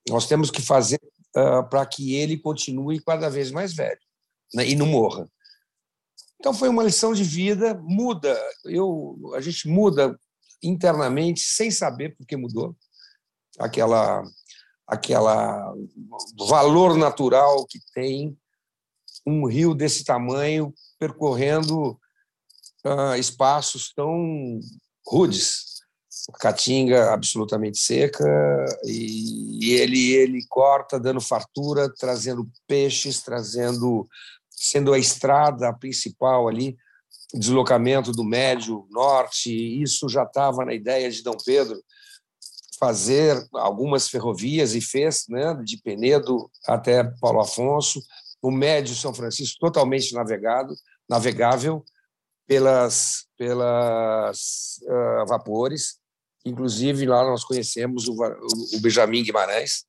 [0.10, 1.00] Nós temos que fazer
[1.36, 4.00] uh, para que ele continue cada vez mais velho
[4.54, 5.28] né, e não morra.
[6.40, 8.38] Então foi uma lição de vida, muda.
[8.66, 10.20] Eu a gente muda
[10.62, 12.76] internamente, sem saber por que mudou,
[13.60, 14.24] aquela,
[14.88, 15.74] aquela
[16.48, 18.38] valor natural que tem
[19.26, 22.00] um rio desse tamanho percorrendo
[22.86, 24.60] uh, espaços tão
[25.06, 25.74] rudes.
[26.40, 28.24] Caatinga absolutamente seca
[28.86, 34.08] e ele ele corta dando fartura, trazendo peixes, trazendo
[34.50, 36.78] sendo a estrada principal ali
[37.34, 41.82] deslocamento do médio norte, isso já estava na ideia de Dom Pedro
[42.80, 48.02] fazer algumas ferrovias e fez, né, de Penedo até Paulo Afonso,
[48.44, 50.76] o médio São Francisco totalmente navegado,
[51.10, 51.84] navegável
[52.46, 55.98] pelas pelas uh, vapores,
[56.46, 59.86] inclusive lá nós conhecemos o, o Benjamin Guimarães,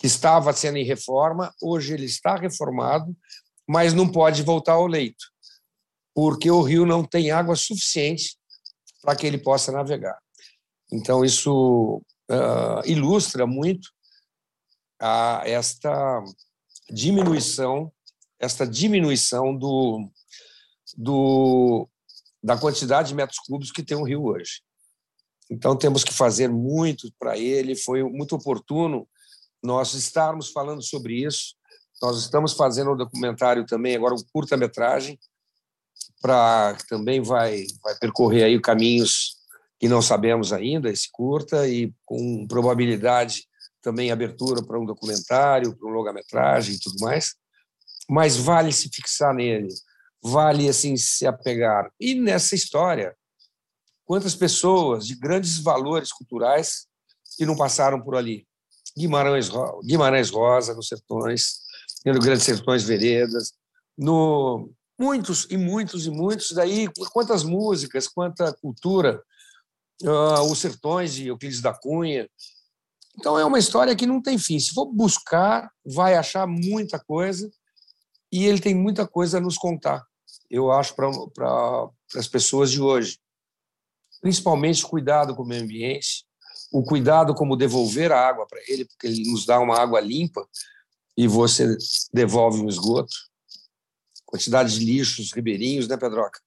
[0.00, 3.14] que estava sendo em reforma, hoje ele está reformado,
[3.68, 5.34] mas não pode voltar ao leito
[6.14, 8.38] porque o rio não tem água suficiente
[9.02, 10.16] para que ele possa navegar.
[10.92, 13.90] Então, isso uh, ilustra muito
[15.00, 16.22] a, esta
[16.90, 17.92] diminuição,
[18.38, 20.10] esta diminuição do,
[20.96, 21.88] do,
[22.42, 24.62] da quantidade de metros cúbicos que tem o rio hoje.
[25.50, 27.76] Então, temos que fazer muito para ele.
[27.76, 29.06] Foi muito oportuno
[29.62, 31.54] nós estarmos falando sobre isso.
[32.02, 35.18] Nós estamos fazendo um documentário também, agora um curta-metragem,
[36.20, 39.36] para que também vai, vai percorrer aí caminhos
[39.78, 43.46] que não sabemos ainda, esse curta, e com probabilidade
[43.84, 47.34] também abertura para um documentário, para um longa-metragem e tudo mais.
[48.08, 49.68] mas vale se fixar nele,
[50.22, 51.90] vale assim se apegar.
[52.00, 53.16] E nessa história,
[54.04, 56.86] quantas pessoas de grandes valores culturais
[57.36, 58.46] que não passaram por ali?
[58.96, 59.50] Guimarães,
[59.84, 61.60] Guimarães Rosa, nos Sertões,
[62.04, 63.52] no Grandes Sertões Veredas,
[63.96, 69.20] no muitos e muitos e muitos daí quantas músicas, quanta cultura,
[70.02, 72.28] uh, os Sertões de Euclides da Cunha.
[73.18, 74.58] Então é uma história que não tem fim.
[74.58, 77.50] Se for buscar, vai achar muita coisa
[78.32, 80.04] e ele tem muita coisa a nos contar.
[80.50, 83.18] Eu acho para as pessoas de hoje,
[84.20, 86.24] principalmente cuidado com o meio ambiente,
[86.72, 90.46] o cuidado como devolver a água para ele, porque ele nos dá uma água limpa
[91.16, 91.76] e você
[92.12, 93.14] devolve um esgoto.
[94.26, 96.40] Quantidade de lixos ribeirinhos, né, Pedroca?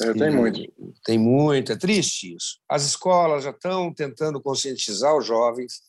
[0.00, 0.60] É, tem muito.
[1.04, 2.58] Tem muito, é triste isso.
[2.68, 5.82] As escolas já estão tentando conscientizar os jovens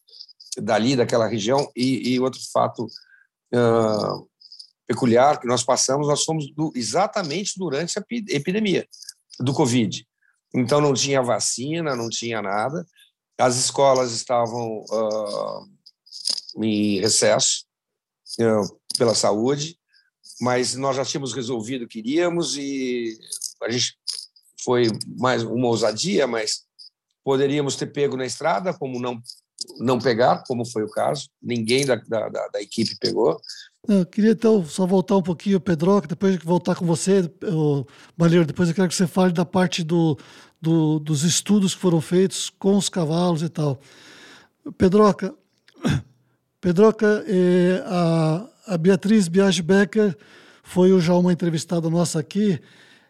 [0.58, 1.70] dali, daquela região.
[1.76, 4.30] E, e outro fato uh,
[4.88, 8.88] peculiar que nós passamos, nós fomos do, exatamente durante a epidemia
[9.40, 10.06] do Covid.
[10.54, 12.86] Então não tinha vacina, não tinha nada
[13.38, 17.66] as escolas estavam uh, em recesso
[18.40, 19.78] uh, pela saúde,
[20.40, 23.18] mas nós já tínhamos resolvido o que iríamos e
[23.62, 23.98] a gente
[24.64, 24.88] foi
[25.20, 26.64] mais uma ousadia, mas
[27.24, 29.22] poderíamos ter pego na estrada, como não
[29.80, 31.30] não pegar, como foi o caso.
[31.42, 33.40] Ninguém da, da, da equipe pegou.
[33.88, 37.32] Eu queria então só voltar um pouquinho, Pedro, depois de voltar com você,
[38.18, 40.18] Baleiro, depois eu quero que você fale da parte do,
[40.60, 43.80] do, dos estudos que foram feitos com os cavalos e tal.
[44.78, 45.34] Pedroca,
[46.60, 50.18] Pedroca eh, a, a Beatriz Biagi Becker
[50.64, 52.60] foi já uma entrevistada nossa aqui.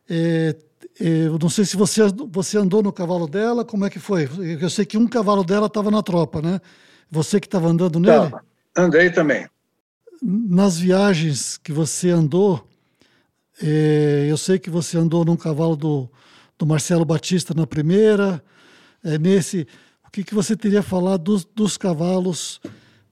[0.10, 0.56] Eh,
[1.00, 4.30] eh, eu não sei se você, você andou no cavalo dela, como é que foi?
[4.62, 6.60] Eu sei que um cavalo dela estava na tropa, né?
[7.10, 8.30] Você que estava andando nele?
[8.30, 8.42] Tá,
[8.78, 9.48] andei também.
[10.22, 12.68] Nas viagens que você andou,
[13.62, 16.10] eh, eu sei que você andou num cavalo do,
[16.58, 18.44] do Marcelo Batista na primeira.
[19.04, 19.68] É, nesse,
[20.06, 22.60] o que, que você teria falado dos, dos cavalos?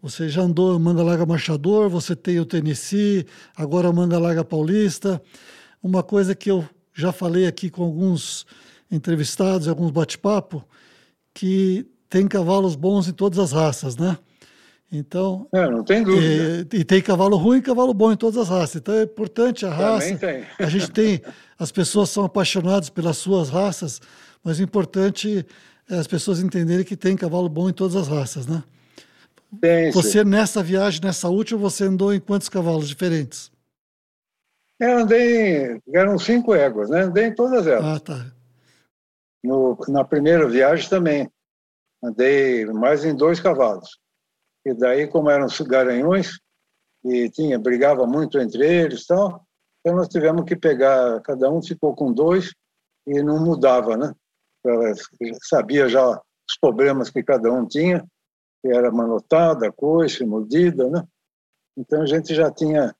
[0.01, 3.25] Você já andou Manga Larga Marchador, você tem o Tennessee,
[3.55, 5.21] agora Manga Larga Paulista.
[5.81, 8.45] Uma coisa que eu já falei aqui com alguns
[8.91, 10.63] entrevistados, alguns bate-papo,
[11.33, 14.17] que tem cavalos bons em todas as raças, né?
[14.91, 16.67] Então, é, não tem dúvida.
[16.71, 18.75] E, e, tem cavalo ruim e cavalo bom em todas as raças.
[18.75, 20.15] Então é importante a raça.
[20.15, 20.45] Também tem.
[20.59, 21.19] A gente tem,
[21.57, 23.99] as pessoas são apaixonadas pelas suas raças,
[24.43, 25.43] mas é importante
[25.89, 28.63] é, as pessoas entenderem que tem cavalo bom em todas as raças, né?
[29.59, 33.51] Tem, você nessa viagem, nessa última, você andou em quantos cavalos diferentes?
[34.83, 37.03] Eu andei, eram cinco éguas, né?
[37.03, 37.85] Andei em todas elas.
[37.85, 38.33] Ah, tá.
[39.41, 41.31] No, na primeira viagem também.
[42.03, 43.97] Andei mais em dois cavalos.
[44.65, 46.37] E daí, como eram garanhões,
[47.01, 49.45] e tinha, brigava muito entre eles tal,
[49.79, 52.53] então nós tivemos que pegar, cada um ficou com dois
[53.07, 54.13] e não mudava, né?
[55.43, 58.05] sabia já os problemas que cada um tinha,
[58.61, 61.05] que era manotada, coice, mordida, né?
[61.77, 62.93] Então a gente já tinha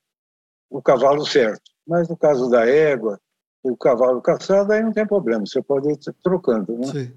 [0.70, 1.73] o cavalo certo.
[1.88, 3.20] Mas no caso da égua,
[3.62, 6.88] o cavalo caçado, aí não tem problema, você pode ir trocando, né?
[6.88, 7.12] Sim.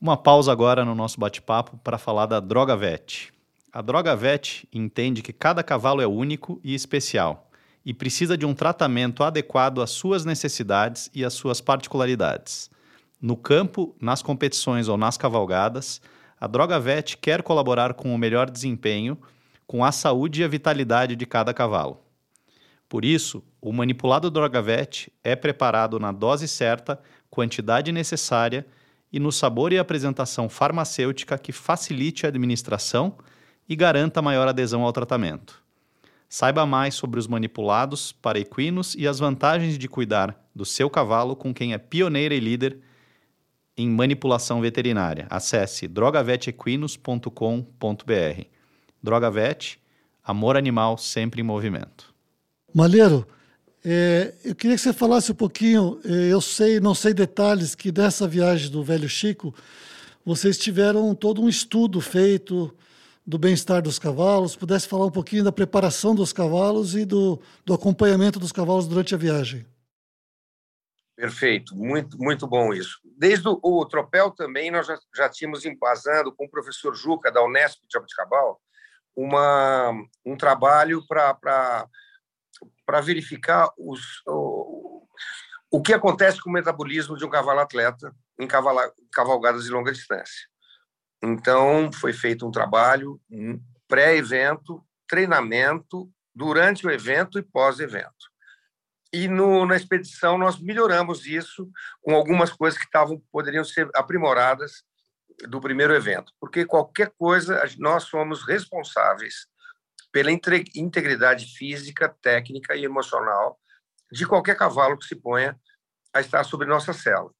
[0.00, 3.32] Uma pausa agora no nosso bate-papo para falar da droga VET.
[3.72, 7.50] A droga VET entende que cada cavalo é único e especial
[7.84, 12.70] e precisa de um tratamento adequado às suas necessidades e às suas particularidades.
[13.20, 16.00] No campo, nas competições ou nas cavalgadas,
[16.38, 19.16] a droga VET quer colaborar com o melhor desempenho,
[19.66, 22.05] com a saúde e a vitalidade de cada cavalo.
[22.88, 28.64] Por isso, o manipulado droga VET é preparado na dose certa, quantidade necessária
[29.12, 33.16] e no sabor e apresentação farmacêutica que facilite a administração
[33.68, 35.60] e garanta maior adesão ao tratamento.
[36.28, 41.36] Saiba mais sobre os manipulados para equinos e as vantagens de cuidar do seu cavalo
[41.36, 42.78] com quem é pioneira e líder
[43.76, 45.26] em manipulação veterinária.
[45.28, 48.44] Acesse drogavetequinos.com.br.
[49.02, 49.78] Drogavet,
[50.24, 52.15] amor animal sempre em movimento.
[52.76, 53.26] Malheiro,
[53.82, 57.90] é, eu queria que você falasse um pouquinho, é, eu sei, não sei detalhes, que
[57.90, 59.54] dessa viagem do Velho Chico,
[60.26, 62.76] vocês tiveram todo um estudo feito
[63.26, 67.72] do bem-estar dos cavalos, pudesse falar um pouquinho da preparação dos cavalos e do, do
[67.72, 69.64] acompanhamento dos cavalos durante a viagem.
[71.16, 73.00] Perfeito, muito, muito bom isso.
[73.16, 77.42] Desde o, o tropel também, nós já, já tínhamos embasando com o professor Juca, da
[77.42, 78.60] Unesp de Jabuticabal,
[79.16, 79.92] uma,
[80.26, 81.88] um trabalho para
[83.02, 85.06] verificar os, o,
[85.70, 89.92] o que acontece com o metabolismo de um cavalo atleta em cavala, cavalgadas de longa
[89.92, 90.46] distância.
[91.22, 93.20] Então, foi feito um trabalho,
[93.88, 98.30] pré-evento, treinamento durante o evento e pós-evento.
[99.12, 101.70] E no, na expedição nós melhoramos isso
[102.02, 104.84] com algumas coisas que estavam poderiam ser aprimoradas
[105.48, 109.46] do primeiro evento, porque qualquer coisa nós somos responsáveis
[110.12, 113.58] pela integridade física, técnica e emocional
[114.10, 115.58] de qualquer cavalo que se ponha
[116.12, 117.30] a estar sobre nossa cela.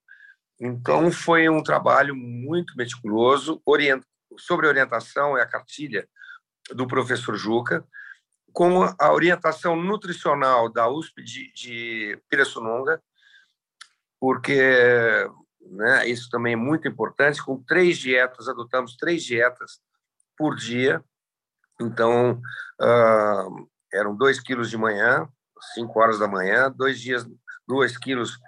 [0.60, 4.02] Então foi um trabalho muito meticuloso, orient...
[4.38, 6.08] sobre orientação e a cartilha
[6.74, 7.86] do professor Juca,
[8.52, 13.02] com a orientação nutricional da USP de, de Pirassununga,
[14.18, 15.28] porque
[15.60, 17.44] né, isso também é muito importante.
[17.44, 19.80] Com três dietas, adotamos três dietas
[20.36, 21.04] por dia.
[21.80, 22.40] Então,
[22.80, 25.28] uh, eram dois quilos de manhã,
[25.74, 27.26] cinco horas da manhã, dois dias,
[27.66, 28.38] dois quilos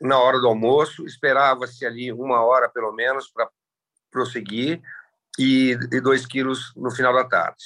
[0.00, 1.04] na hora do almoço.
[1.04, 3.48] Esperava-se ali uma hora, pelo menos, para
[4.10, 4.82] prosseguir,
[5.38, 7.64] e, e dois quilos no final da tarde.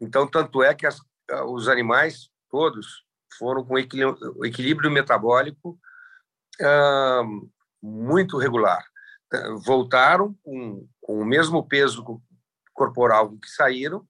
[0.00, 0.98] Então, tanto é que as,
[1.46, 3.04] os animais todos
[3.38, 5.78] foram com equilíbrio metabólico
[6.60, 7.50] uh,
[7.82, 8.84] muito regular.
[9.64, 12.04] Voltaram com, com o mesmo peso
[12.72, 14.06] corporal que saíram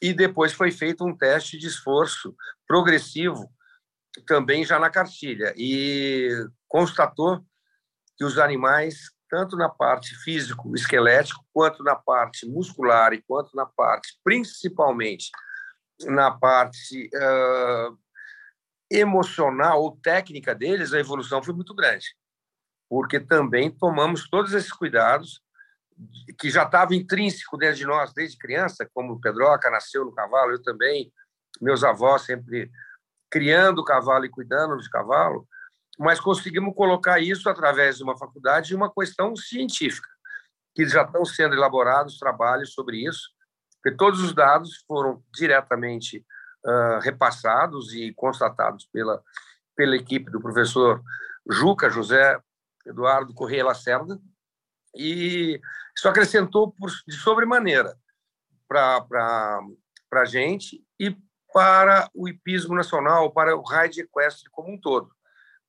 [0.00, 2.34] e depois foi feito um teste de esforço
[2.66, 3.50] progressivo
[4.26, 5.52] também já na cartilha.
[5.56, 6.30] E
[6.68, 7.44] constatou
[8.16, 13.66] que os animais tanto na parte físico esquelético quanto na parte muscular e quanto na
[13.66, 15.30] parte principalmente
[16.06, 17.98] na parte uh,
[18.90, 22.14] emocional ou técnica deles, a evolução foi muito grande,
[22.88, 25.40] porque também tomamos todos esses cuidados
[26.38, 30.52] que já estava intrínseco dentro de nós desde criança, como o Pedroca nasceu no cavalo,
[30.52, 31.12] eu também,
[31.60, 32.70] meus avós sempre
[33.30, 35.46] criando o cavalo e cuidando de cavalo,
[35.98, 40.08] mas conseguimos colocar isso através de uma faculdade e uma questão científica,
[40.74, 43.30] que já estão sendo elaborados trabalhos sobre isso,
[43.82, 46.24] porque todos os dados foram diretamente
[46.64, 49.22] uh, repassados e constatados pela,
[49.76, 51.02] pela equipe do professor
[51.48, 52.40] Juca José
[52.86, 54.18] Eduardo Correia Lacerda,
[54.94, 55.60] e
[55.96, 57.96] isso acrescentou por, de sobremaneira
[58.68, 59.04] para
[60.12, 61.16] a gente e
[61.52, 65.10] para o hipismo nacional, para o raid equestre como um todo.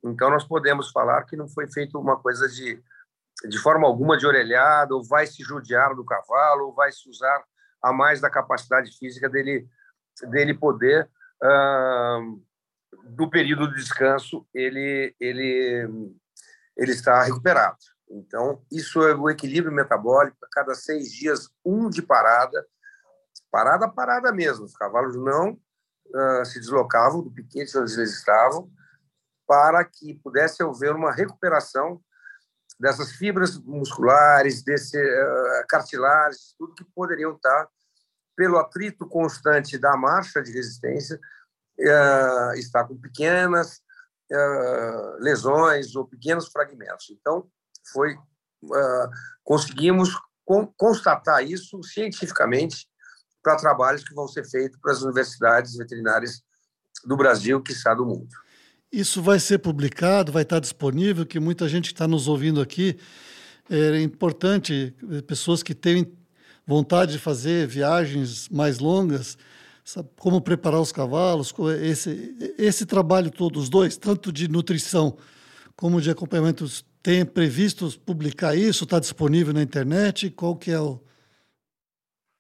[0.04, 2.82] Então, nós podemos falar que não foi feito uma coisa de,
[3.48, 7.44] de forma alguma de orelhada, ou vai se judiar do cavalo, ou vai se usar
[7.82, 9.68] a mais da capacidade física dele,
[10.30, 11.10] dele poder,
[11.44, 12.44] uh,
[13.10, 15.88] do período de descanso, ele, ele,
[16.78, 17.78] ele está recuperado.
[18.16, 22.66] Então, isso é o equilíbrio metabólico, a cada seis dias, um de parada,
[23.52, 24.66] parada, parada mesmo.
[24.66, 28.70] Os cavalos não uh, se deslocavam do piquete onde eles estavam,
[29.48, 32.02] para que pudesse haver uma recuperação
[32.80, 37.68] dessas fibras musculares, desse uh, cartilagens, tudo que poderiam estar
[38.36, 41.20] pelo atrito constante da marcha de resistência,
[41.80, 43.82] uh, está com pequenas
[44.32, 47.10] uh, lesões ou pequenos fragmentos.
[47.12, 47.50] Então,
[47.92, 49.10] foi uh,
[49.44, 50.10] conseguimos
[50.44, 52.88] con constatar isso cientificamente
[53.42, 56.42] para trabalhos que vão ser feitos para as universidades veterinárias
[57.06, 58.30] do Brasil, que está do mundo.
[58.92, 62.98] Isso vai ser publicado, vai estar disponível, que muita gente que está nos ouvindo aqui,
[63.70, 64.96] é importante,
[65.28, 66.12] pessoas que têm
[66.66, 69.38] vontade de fazer viagens mais longas,
[69.84, 75.18] sabe, como preparar os cavalos, esse, esse trabalho todo, os dois, tanto de nutrição
[75.76, 76.66] como de acompanhamento,
[77.06, 78.84] tem previsto publicar isso?
[78.84, 80.32] Está disponível na internet?
[80.32, 81.00] Qual que é o...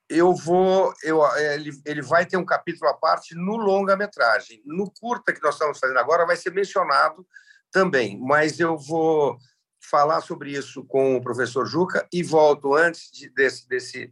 [0.09, 4.63] Eu vou, eu, ele, ele vai ter um capítulo à parte no longa-metragem.
[4.65, 7.23] No curta que nós estamos fazendo agora vai ser mencionado
[7.71, 9.37] também, mas eu vou
[9.79, 14.11] falar sobre isso com o professor Juca e volto antes de, desse, desse,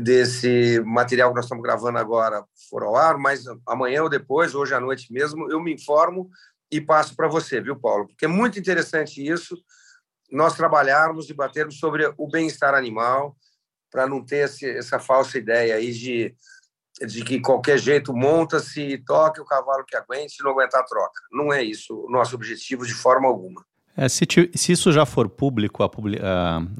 [0.00, 4.74] desse material que nós estamos gravando agora for ao ar, mas amanhã ou depois, hoje
[4.74, 6.28] à noite mesmo, eu me informo
[6.72, 8.08] e passo para você, viu, Paulo?
[8.08, 9.56] Porque é muito interessante isso,
[10.30, 13.36] nós trabalharmos e batermos sobre o bem-estar animal,
[13.90, 16.34] para não ter esse, essa falsa ideia aí de,
[17.06, 21.20] de que qualquer jeito monta-se e toque o cavalo que aguente, se não aguentar, troca.
[21.30, 23.62] Não é isso o nosso objetivo de forma alguma.
[23.94, 25.90] É, se, se, isso já for público, a,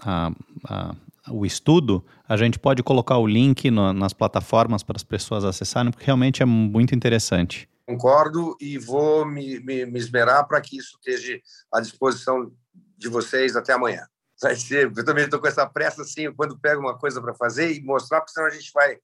[0.01, 0.33] a,
[0.67, 0.95] a,
[1.31, 5.91] o estudo, a gente pode colocar o link no, nas plataformas para as pessoas acessarem,
[5.91, 7.69] porque realmente é muito interessante.
[7.87, 11.41] Concordo e vou me, me, me esmerar para que isso esteja
[11.73, 12.53] à disposição
[12.97, 14.07] de vocês até amanhã.
[14.41, 17.73] Vai ser, eu também estou com essa pressa assim, quando pego uma coisa para fazer
[17.73, 18.99] e mostrar, porque senão a gente vai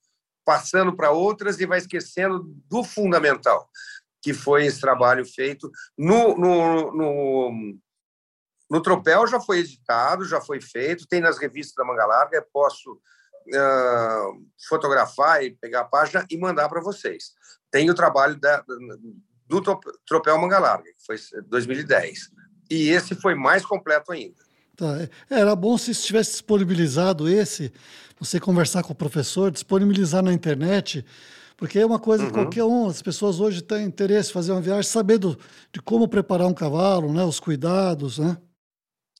[0.44, 3.68] passando para outras e vai esquecendo do fundamental,
[4.22, 7.78] que foi esse trabalho feito no, no, no
[8.70, 12.92] no Tropel já foi editado, já foi feito, tem nas revistas da Manga Larga, posso
[12.92, 17.32] uh, fotografar e pegar a página e mandar para vocês.
[17.70, 18.64] Tem o trabalho da,
[19.46, 19.62] do
[20.06, 21.16] Tropel Manga Larga, que foi
[21.46, 22.30] 2010.
[22.70, 24.36] E esse foi mais completo ainda.
[24.76, 25.00] Tá.
[25.00, 27.72] É, era bom se tivesse disponibilizado esse,
[28.18, 31.04] você conversar com o professor, disponibilizar na internet,
[31.56, 32.30] porque é uma coisa uhum.
[32.30, 35.36] que qualquer um, as pessoas hoje têm interesse em fazer uma viagem, saber do,
[35.72, 38.38] de como preparar um cavalo, né, os cuidados, né?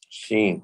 [0.09, 0.63] Sim.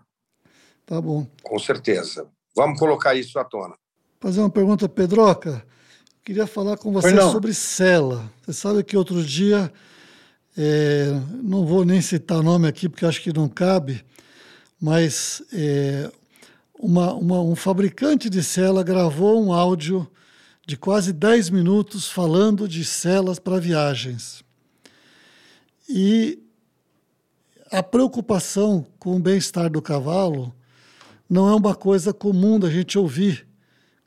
[0.87, 1.27] Tá bom.
[1.43, 2.29] Com certeza.
[2.55, 3.75] Vamos colocar isso à tona.
[4.21, 5.67] Fazer uma pergunta, Pedroca.
[6.25, 8.33] Queria falar com você sobre cela.
[8.41, 9.71] Você sabe que outro dia,
[10.57, 14.03] é, não vou nem citar nome aqui porque acho que não cabe,
[14.81, 16.11] mas é,
[16.79, 20.11] uma, uma, um fabricante de cela gravou um áudio
[20.67, 24.43] de quase 10 minutos falando de celas para viagens.
[25.87, 26.43] E
[27.71, 30.55] a preocupação com o bem-estar do cavalo
[31.29, 33.47] não é uma coisa comum da gente ouvir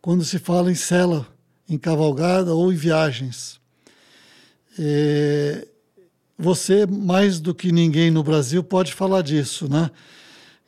[0.01, 1.27] quando se fala em cela,
[1.69, 3.59] em cavalgada ou em viagens.
[4.79, 5.67] É,
[6.37, 9.89] você, mais do que ninguém no Brasil, pode falar disso, né?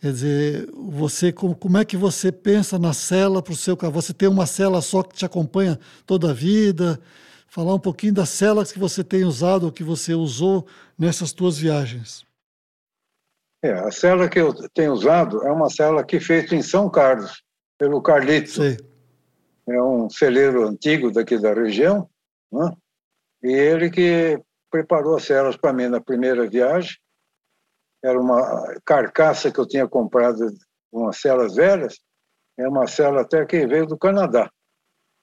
[0.02, 3.94] Quer dizer, você, como, como é que você pensa na cela para o seu carro?
[3.94, 7.00] Você tem uma cela só que te acompanha toda a vida?
[7.48, 10.66] Falar um pouquinho das celas que você tem usado, ou que você usou
[10.98, 12.26] nessas tuas viagens.
[13.62, 17.44] É, a cela que eu tenho usado é uma cela que feita em São Carlos,
[17.78, 18.52] pelo Carlito.
[18.52, 18.78] Sim.
[19.70, 22.10] É um celeiro antigo daqui da região,
[22.52, 22.76] né?
[23.44, 24.42] e ele que
[24.72, 26.98] preparou as celas para mim na primeira viagem
[28.04, 28.42] era uma
[28.86, 30.40] carcaça que eu tinha comprado,
[30.92, 32.00] umas celas velhas,
[32.58, 34.50] é uma cela até que veio do Canadá.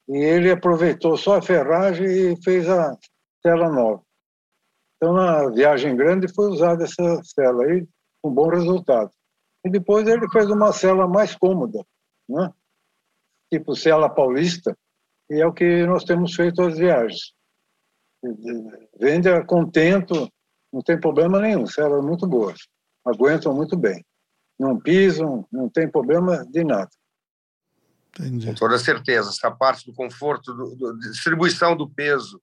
[0.08, 2.96] E ele aproveitou só a ferragem e fez a
[3.42, 4.02] cela nova.
[4.96, 7.86] Então, na viagem grande, foi usada essa cela aí,
[8.22, 9.10] com bom resultado.
[9.64, 11.84] E depois ele fez uma cela mais cômoda,
[12.28, 12.50] né?
[13.58, 14.76] Tipo cela paulista,
[15.30, 17.32] e é o que nós temos feito as viagens.
[18.98, 20.30] Vende a contento,
[20.72, 22.58] não tem problema nenhum, células muito boas,
[23.04, 24.04] aguentam muito bem.
[24.58, 26.90] Não pisam, não tem problema de nada.
[28.18, 28.46] Entendi.
[28.46, 32.40] Com toda certeza, essa parte do conforto, do, do, distribuição do peso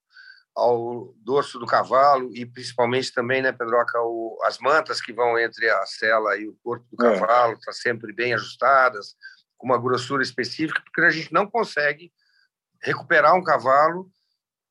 [0.56, 5.68] ao dorso do cavalo e principalmente também, né, Pedroca, o, as mantas que vão entre
[5.68, 7.20] a cela e o corpo do é.
[7.20, 9.16] cavalo, tá sempre bem ajustadas,
[9.64, 12.12] com uma grossura específica, porque a gente não consegue
[12.82, 14.12] recuperar um cavalo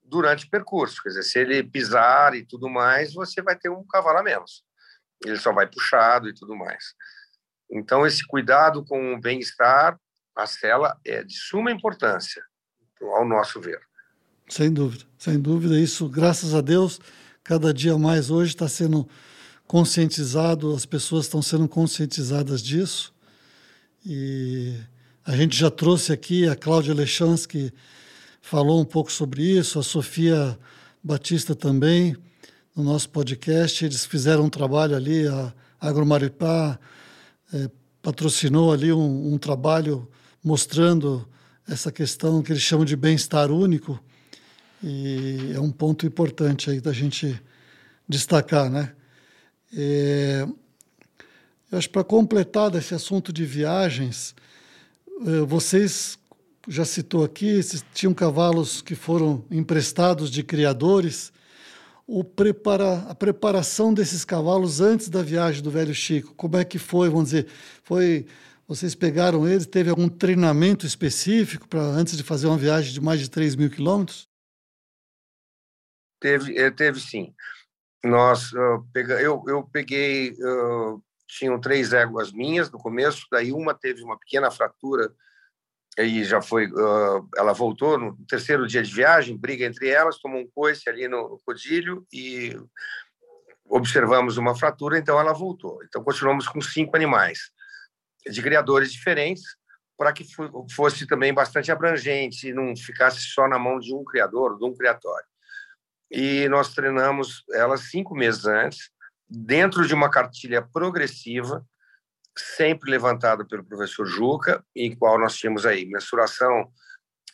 [0.04, 1.02] durante o percurso.
[1.02, 4.62] Quer dizer, se ele pisar e tudo mais, você vai ter um cavalo a menos.
[5.24, 6.92] Ele só vai puxado e tudo mais.
[7.70, 9.98] Então, esse cuidado com o bem-estar,
[10.36, 12.44] a cela é de suma importância,
[13.00, 13.80] ao nosso ver.
[14.46, 15.78] Sem dúvida, sem dúvida.
[15.78, 17.00] Isso, graças a Deus,
[17.42, 19.08] cada dia mais hoje está sendo
[19.66, 23.11] conscientizado, as pessoas estão sendo conscientizadas disso.
[24.04, 24.74] E
[25.24, 27.72] a gente já trouxe aqui a Cláudia Lechansky,
[28.40, 30.58] falou um pouco sobre isso, a Sofia
[31.02, 32.16] Batista também,
[32.74, 33.84] no nosso podcast.
[33.84, 36.80] Eles fizeram um trabalho ali, a Agromaripá
[37.54, 37.70] é,
[38.02, 40.08] patrocinou ali um, um, trabalho
[40.42, 41.28] mostrando
[41.68, 44.02] essa questão que eles chamam de bem-estar único,
[44.82, 47.40] e é um ponto importante aí da gente
[48.08, 48.92] destacar, né?
[49.72, 50.44] É,
[51.72, 54.34] eu acho para completar desse assunto de viagens,
[55.26, 56.18] é, vocês
[56.68, 57.60] já citou aqui,
[57.94, 61.32] tinham cavalos que foram emprestados de criadores.
[62.06, 66.78] O prepara, a preparação desses cavalos antes da viagem do velho Chico, como é que
[66.78, 67.08] foi?
[67.08, 67.46] Vamos dizer,
[67.82, 68.26] foi
[68.68, 69.66] vocês pegaram eles?
[69.66, 73.70] Teve algum treinamento específico para antes de fazer uma viagem de mais de 3 mil
[73.70, 74.28] quilômetros?
[76.20, 77.34] Teve, eh, teve sim.
[78.04, 78.50] Nós,
[78.92, 81.02] pega, eu, eu peguei, uh,
[81.38, 85.12] tinham três éguas minhas no começo, daí uma teve uma pequena fratura
[85.98, 90.40] e já foi, uh, ela voltou no terceiro dia de viagem, briga entre elas, tomou
[90.40, 92.58] um coice ali no, codilho e
[93.66, 95.82] observamos uma fratura, então ela voltou.
[95.84, 97.50] Então continuamos com cinco animais
[98.26, 99.44] de criadores diferentes
[99.98, 100.26] para que
[100.74, 104.74] fosse também bastante abrangente e não ficasse só na mão de um criador, de um
[104.74, 105.26] criatório.
[106.10, 108.90] E nós treinamos elas cinco meses antes,
[109.34, 111.64] dentro de uma cartilha progressiva,
[112.36, 116.70] sempre levantado pelo professor Juca, em qual nós tínhamos aí mensuração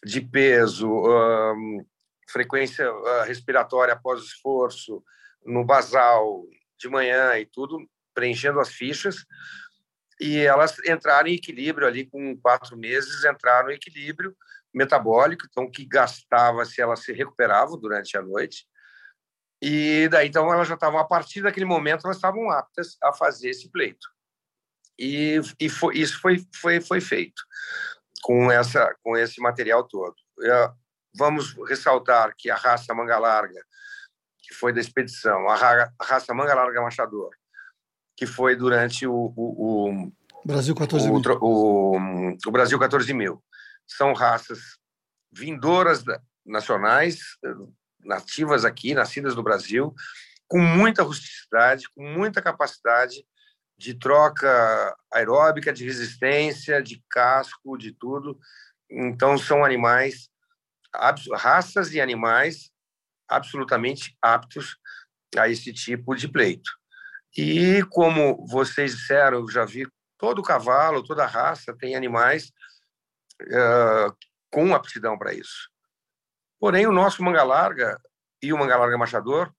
[0.04, 1.84] de peso, um,
[2.30, 5.02] frequência uh, respiratória após o esforço,
[5.44, 6.44] no basal,
[6.78, 7.78] de manhã e tudo,
[8.14, 9.24] preenchendo as fichas,
[10.20, 14.36] e elas entraram em equilíbrio ali com quatro meses, entraram em equilíbrio
[14.72, 18.66] metabólico, então que gastava se elas se recuperavam durante a noite,
[19.60, 23.50] e daí então elas já estavam a partir daquele momento elas estavam aptas a fazer
[23.50, 24.08] esse pleito
[24.98, 27.42] e, e foi, isso foi, foi, foi feito.
[28.22, 30.14] com, essa, com esse material todo.
[31.14, 33.60] Vamos ressaltar que a raça manga larga,
[34.42, 37.30] que foi da expedição, a, raça manga larga machador,
[38.16, 41.22] que foi durante o, o, o Brasil 14 mil.
[41.40, 41.96] O,
[42.46, 43.42] o, Brasil 14 mil.
[43.86, 44.58] São raças
[45.32, 46.04] vindouras
[46.44, 47.20] nacionais,
[48.00, 49.94] nativas aqui, nascidas no Brasil,
[50.46, 53.24] com muita rusticidade, com muita capacidade
[53.76, 58.38] de troca aeróbica, de resistência, de casco, de tudo.
[58.90, 60.28] Então, são animais,
[61.34, 62.70] raças de animais
[63.28, 64.76] absolutamente aptos
[65.36, 66.70] a esse tipo de pleito.
[67.36, 69.86] E, como vocês disseram, eu já vi
[70.16, 72.50] todo cavalo, toda raça tem animais
[73.42, 74.16] uh,
[74.50, 75.68] com aptidão para isso.
[76.58, 78.00] Porém, o nosso manga larga
[78.42, 79.52] e o manga larga machador,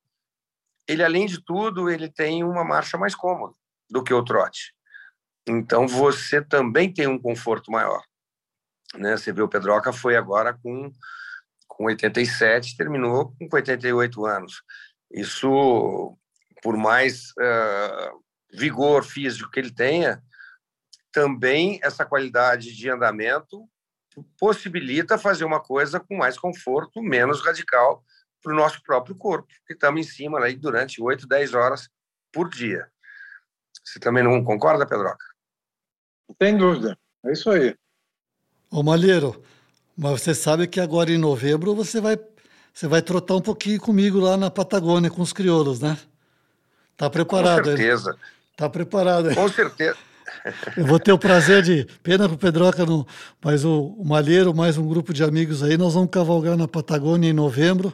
[0.88, 3.54] ele além de tudo, ele tem uma marcha mais cômoda
[3.89, 4.74] do que o trote.
[5.47, 8.04] Então você também tem um conforto maior.
[8.95, 9.16] Né?
[9.16, 10.91] Você vê o Pedroca foi agora com
[11.80, 14.62] com 87, terminou com 88 anos.
[15.10, 16.18] Isso,
[16.62, 18.22] por mais uh,
[18.52, 20.22] vigor físico que ele tenha,
[21.10, 23.66] também essa qualidade de andamento
[24.38, 28.03] possibilita fazer uma coisa com mais conforto, menos radical
[28.41, 31.89] para o nosso próprio corpo, que estamos em cima aí durante 8, 10 horas
[32.32, 32.88] por dia.
[33.84, 35.26] Você também não concorda, Pedroca?
[36.41, 37.76] Sem dúvida, é isso aí.
[38.72, 39.43] Ô Malheiro,
[39.97, 42.18] mas você sabe que agora em novembro você vai,
[42.74, 45.97] você vai trotar um pouquinho comigo lá na Patagônia com os crioulos, né?
[46.95, 47.64] Tá preparado?
[47.64, 48.12] Com certeza.
[48.12, 48.18] Aí?
[48.55, 49.30] Tá preparado.
[49.30, 49.36] Aí.
[49.36, 49.97] Com certeza.
[50.76, 51.86] Eu vou ter o prazer de.
[52.02, 53.06] Pena pro Pedroca, não,
[53.44, 57.30] mas o, o Malheiro, mais um grupo de amigos aí, nós vamos cavalgar na Patagônia
[57.30, 57.94] em novembro.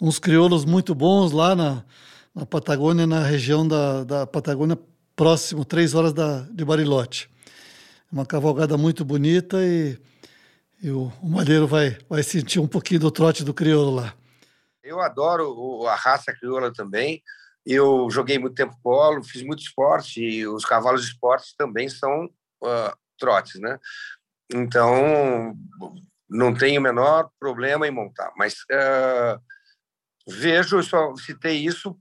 [0.00, 1.84] Uns crioulos muito bons lá na,
[2.34, 4.78] na Patagônia, na região da, da Patagônia,
[5.14, 7.30] próximo, três horas da, de Barilote.
[8.10, 9.98] Uma cavalgada muito bonita e,
[10.82, 14.14] e o, o Malheiro vai, vai sentir um pouquinho do trote do crioulo lá.
[14.82, 17.22] Eu adoro a raça crioula também.
[17.66, 22.26] Eu joguei muito tempo polo, fiz muito esporte e os cavalos de esporte também são
[22.26, 23.78] uh, trotes, né?
[24.52, 25.56] Então,
[26.28, 28.32] não tenho o menor problema em montar.
[28.36, 29.40] Mas uh,
[30.28, 31.96] vejo, eu só citei isso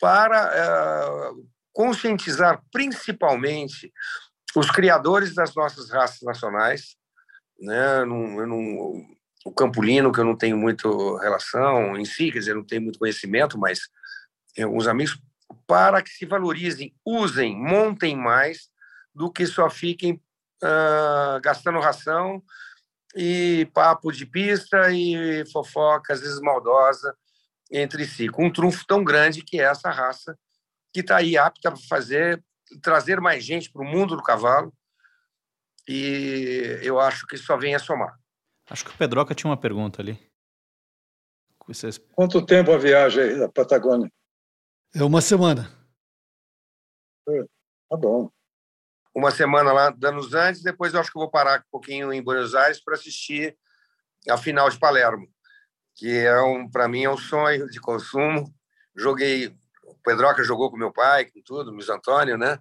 [0.00, 3.92] para uh, conscientizar principalmente
[4.54, 6.96] os criadores das nossas raças nacionais,
[7.58, 8.04] né?
[8.04, 9.02] Não, não,
[9.44, 12.98] o Campolino, que eu não tenho muito relação em si, quer dizer, não tenho muito
[12.98, 13.80] conhecimento, mas
[14.60, 15.20] alguns amigos,
[15.66, 18.68] para que se valorizem, usem, montem mais
[19.14, 20.14] do que só fiquem
[20.62, 22.42] uh, gastando ração
[23.14, 27.14] e papo de pista e fofoca, às vezes maldosa,
[27.70, 30.38] entre si, com um trunfo tão grande que é essa raça
[30.92, 32.42] que está aí apta para fazer,
[32.82, 34.72] trazer mais gente para o mundo do cavalo
[35.88, 38.18] e eu acho que só vem a somar.
[38.70, 40.18] Acho que o Pedroca tinha uma pergunta ali.
[41.66, 41.98] Vocês...
[42.14, 44.10] Quanto tempo a viagem aí da Patagônia?
[44.94, 45.70] É uma semana.
[47.26, 47.44] É,
[47.88, 48.30] tá bom.
[49.14, 52.54] Uma semana lá, danos antes, depois eu acho que vou parar um pouquinho em Buenos
[52.54, 53.56] Aires para assistir
[54.28, 55.26] a final de Palermo,
[55.94, 58.54] que é um, para mim é um sonho de consumo.
[58.94, 62.58] Joguei, o Pedroca jogou com meu pai, com tudo, o Luiz Antônio, né?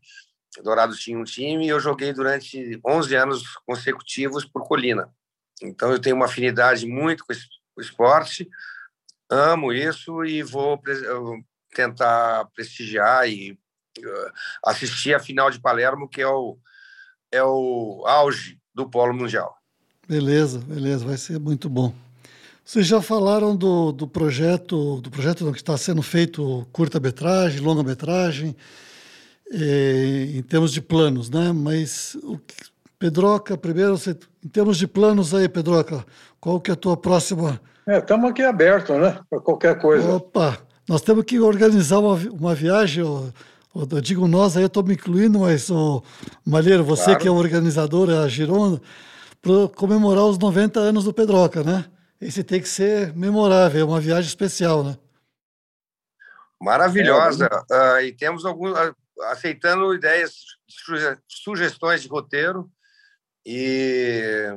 [0.64, 5.14] Dourados tinha um time e eu joguei durante 11 anos consecutivos por Colina.
[5.62, 7.34] Então eu tenho uma afinidade muito com
[7.78, 8.50] o esporte,
[9.30, 10.82] amo isso e vou
[11.74, 13.54] tentar prestigiar e
[14.00, 14.32] uh,
[14.66, 16.58] assistir a final de Palermo, que é o,
[17.32, 19.56] é o auge do polo mundial.
[20.08, 21.94] Beleza, beleza, vai ser muito bom.
[22.64, 28.56] Vocês já falaram do, do projeto, do projeto que está sendo feito curta-metragem, longa-metragem,
[29.52, 31.52] eh, em termos de planos, né?
[31.52, 32.56] Mas o que,
[33.02, 34.16] Pedroca, primeiro, você,
[34.46, 36.06] em termos de planos aí, Pedroca,
[36.40, 37.60] qual que é a tua próxima?
[37.88, 39.20] Estamos é, aqui abertos, né?
[39.28, 40.08] Para qualquer coisa.
[40.14, 40.60] Opa,
[40.92, 43.32] nós temos que organizar uma, uma viagem, eu,
[43.74, 46.04] eu digo nós, aí eu estou me incluindo, mas o
[46.46, 47.20] Malheiro, você claro.
[47.22, 48.82] que é o organizador, é a Gironda,
[49.42, 51.90] para comemorar os 90 anos do Pedroca, né?
[52.20, 54.98] Esse tem que ser memorável, é uma viagem especial, né?
[56.62, 57.48] Maravilhosa.
[57.72, 58.94] É, uh, e temos alguns uh,
[59.30, 60.34] aceitando ideias,
[60.68, 62.70] suge sugestões de roteiro.
[63.46, 64.54] E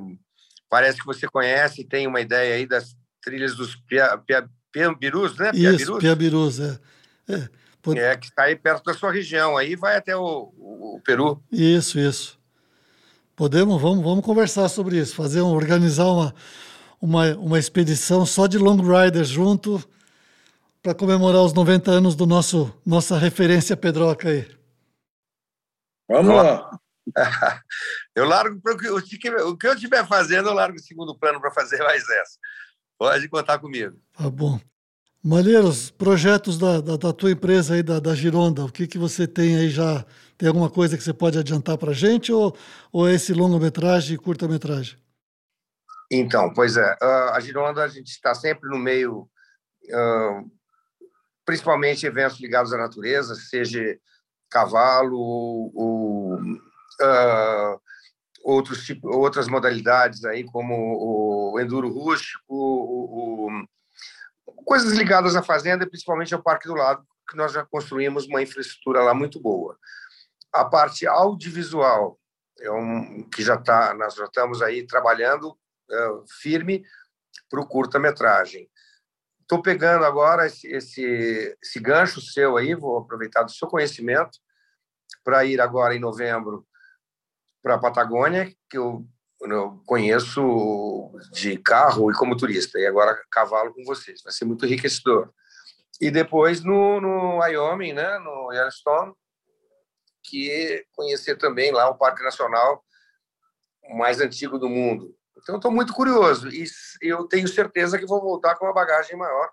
[0.68, 5.52] parece que você conhece, tem uma ideia aí das trilhas dos Pia, Pia, Piambirus, né?
[5.54, 6.78] Isso, Piambirus, é.
[7.28, 7.48] É,
[7.80, 7.96] por...
[7.96, 11.40] é, que está aí perto da sua região, aí vai até o, o, o, Peru.
[11.50, 12.36] Isso, isso.
[13.36, 16.34] Podemos, vamos, vamos conversar sobre isso, fazer um, organizar uma,
[17.00, 19.80] uma, uma expedição só de long riders junto
[20.82, 24.44] para comemorar os 90 anos do nosso nossa referência Pedroca aí.
[26.08, 26.78] Vamos lá.
[28.14, 31.50] Eu largo o que, o que eu estiver fazendo, eu largo o segundo plano para
[31.50, 32.38] fazer mais essa.
[32.98, 33.96] Pode contar comigo.
[34.12, 34.60] Tá bom.
[35.22, 39.26] Malheiros, projetos da, da, da, tua empresa aí, da, da Gironda, o que, que você
[39.26, 40.04] tem aí já?
[40.36, 42.54] Tem alguma coisa que você pode adiantar para a gente ou,
[42.92, 44.98] ou é esse longa-metragem e curta-metragem?
[46.10, 46.96] Então, pois é.
[47.00, 49.26] A Gironda, a gente está sempre no meio,
[51.46, 53.98] principalmente eventos ligados à natureza, seja
[54.50, 56.38] cavalo ou,
[58.44, 60.74] outros tipo, outras modalidades aí, como
[61.54, 63.64] o enduro rústico, o, o,
[64.64, 69.02] coisas ligadas à fazenda, principalmente ao Parque do Lado, que nós já construímos uma infraestrutura
[69.02, 69.78] lá muito boa.
[70.52, 72.20] A parte audiovisual,
[72.60, 75.56] é um, que já está, nós já estamos aí trabalhando
[75.90, 76.08] é,
[76.40, 76.84] firme
[77.48, 78.68] para o curta-metragem.
[79.40, 84.38] Estou pegando agora esse, esse, esse gancho seu aí, vou aproveitar do seu conhecimento
[85.22, 86.66] para ir agora em novembro
[87.64, 89.06] para a Patagônia, que eu,
[89.40, 94.22] eu, conheço de carro e como turista, e agora cavalo com vocês.
[94.22, 95.32] Vai ser muito enriquecedor.
[95.98, 99.14] E depois no, no Wyoming, né, no Yellowstone,
[100.22, 102.84] que conhecer também lá o Parque Nacional
[103.96, 105.16] mais antigo do mundo.
[105.38, 106.66] Então, estou muito curioso e
[107.00, 109.50] eu tenho certeza que vou voltar com uma bagagem maior,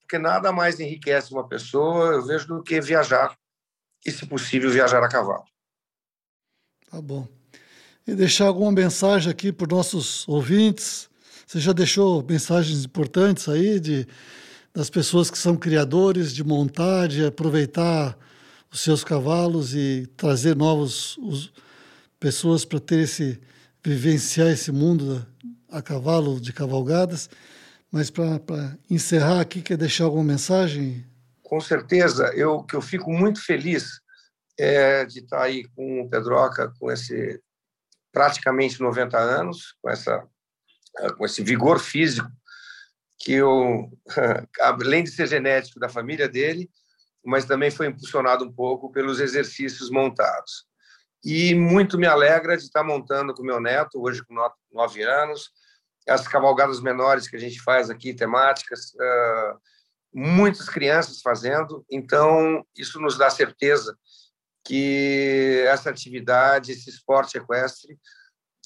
[0.00, 3.36] porque nada mais enriquece uma pessoa, eu vejo, do que viajar
[4.04, 5.44] e, se possível, viajar a cavalo.
[6.90, 7.26] Tá bom.
[8.06, 11.08] E deixar alguma mensagem aqui para os nossos ouvintes.
[11.46, 14.06] Você já deixou mensagens importantes aí de,
[14.72, 18.16] das pessoas que são criadores, de montar, de aproveitar
[18.70, 21.18] os seus cavalos e trazer novas
[22.20, 23.40] pessoas para ter esse
[23.84, 25.24] vivenciar esse mundo
[25.70, 27.30] a cavalo de cavalgadas.
[27.90, 31.04] Mas para encerrar aqui, quer deixar alguma mensagem?
[31.42, 34.00] Com certeza, eu que eu fico muito feliz
[34.58, 37.40] é, de estar aí com o Pedroca, com esse
[38.12, 40.26] praticamente 90 anos, com, essa,
[41.16, 42.30] com esse vigor físico,
[43.18, 43.90] que eu,
[44.60, 46.70] além de ser genético da família dele,
[47.24, 50.64] mas também foi impulsionado um pouco pelos exercícios montados.
[51.24, 54.34] E muito me alegra de estar montando com meu neto, hoje com
[54.72, 55.50] nove anos,
[56.08, 59.58] as cavalgadas menores que a gente faz aqui, temáticas, uh,
[60.14, 63.98] muitas crianças fazendo, então isso nos dá certeza
[64.66, 67.98] que essa atividade, esse esporte equestre,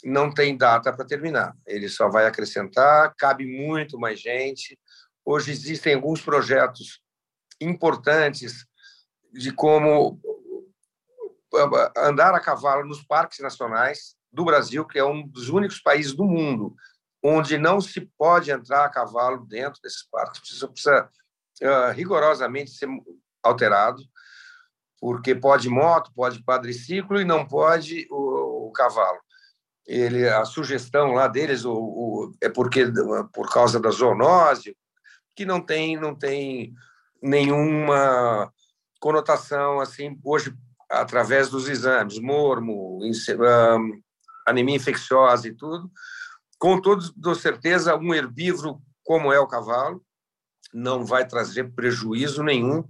[0.03, 1.55] não tem data para terminar.
[1.67, 4.79] Ele só vai acrescentar, cabe muito mais gente.
[5.25, 7.03] Hoje existem alguns projetos
[7.61, 8.65] importantes
[9.33, 10.19] de como
[11.97, 16.25] andar a cavalo nos parques nacionais do Brasil, que é um dos únicos países do
[16.25, 16.75] mundo
[17.23, 20.41] onde não se pode entrar a cavalo dentro desses parques.
[20.41, 21.11] Precisa, precisa
[21.63, 22.89] uh, rigorosamente ser
[23.43, 24.03] alterado
[25.01, 29.19] porque pode moto, pode quadriciclo e não pode o, o cavalo.
[29.87, 32.85] Ele, a sugestão lá deles o, o, é porque
[33.33, 34.77] por causa da zoonose,
[35.35, 36.75] que não tem não tem
[37.23, 38.53] nenhuma
[39.01, 40.55] conotação assim hoje
[40.89, 43.01] através dos exames, mormo,
[44.47, 45.91] anemia infecciosa e tudo.
[46.59, 50.05] Com toda certeza, um herbívoro como é o cavalo
[50.73, 52.85] não vai trazer prejuízo nenhum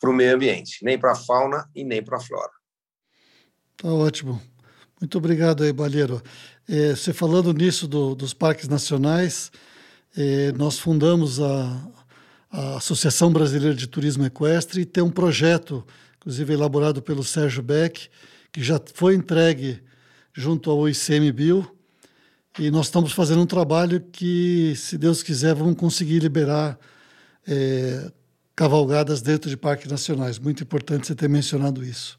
[0.00, 2.50] para o meio ambiente, nem para a fauna e nem para a flora.
[3.76, 4.40] Tá ótimo.
[5.00, 6.22] Muito obrigado aí, Balheiro.
[6.68, 9.52] É, você falando nisso do, dos parques nacionais,
[10.16, 11.88] é, nós fundamos a,
[12.50, 15.86] a Associação Brasileira de Turismo Equestre e tem um projeto,
[16.16, 18.08] inclusive elaborado pelo Sérgio Beck,
[18.52, 19.82] que já foi entregue
[20.32, 21.70] junto ao ICMBio,
[22.58, 26.78] e nós estamos fazendo um trabalho que, se Deus quiser, vamos conseguir liberar
[27.46, 28.10] é,
[28.54, 30.38] cavalgadas dentro de parques nacionais.
[30.38, 32.18] Muito importante você ter mencionado isso.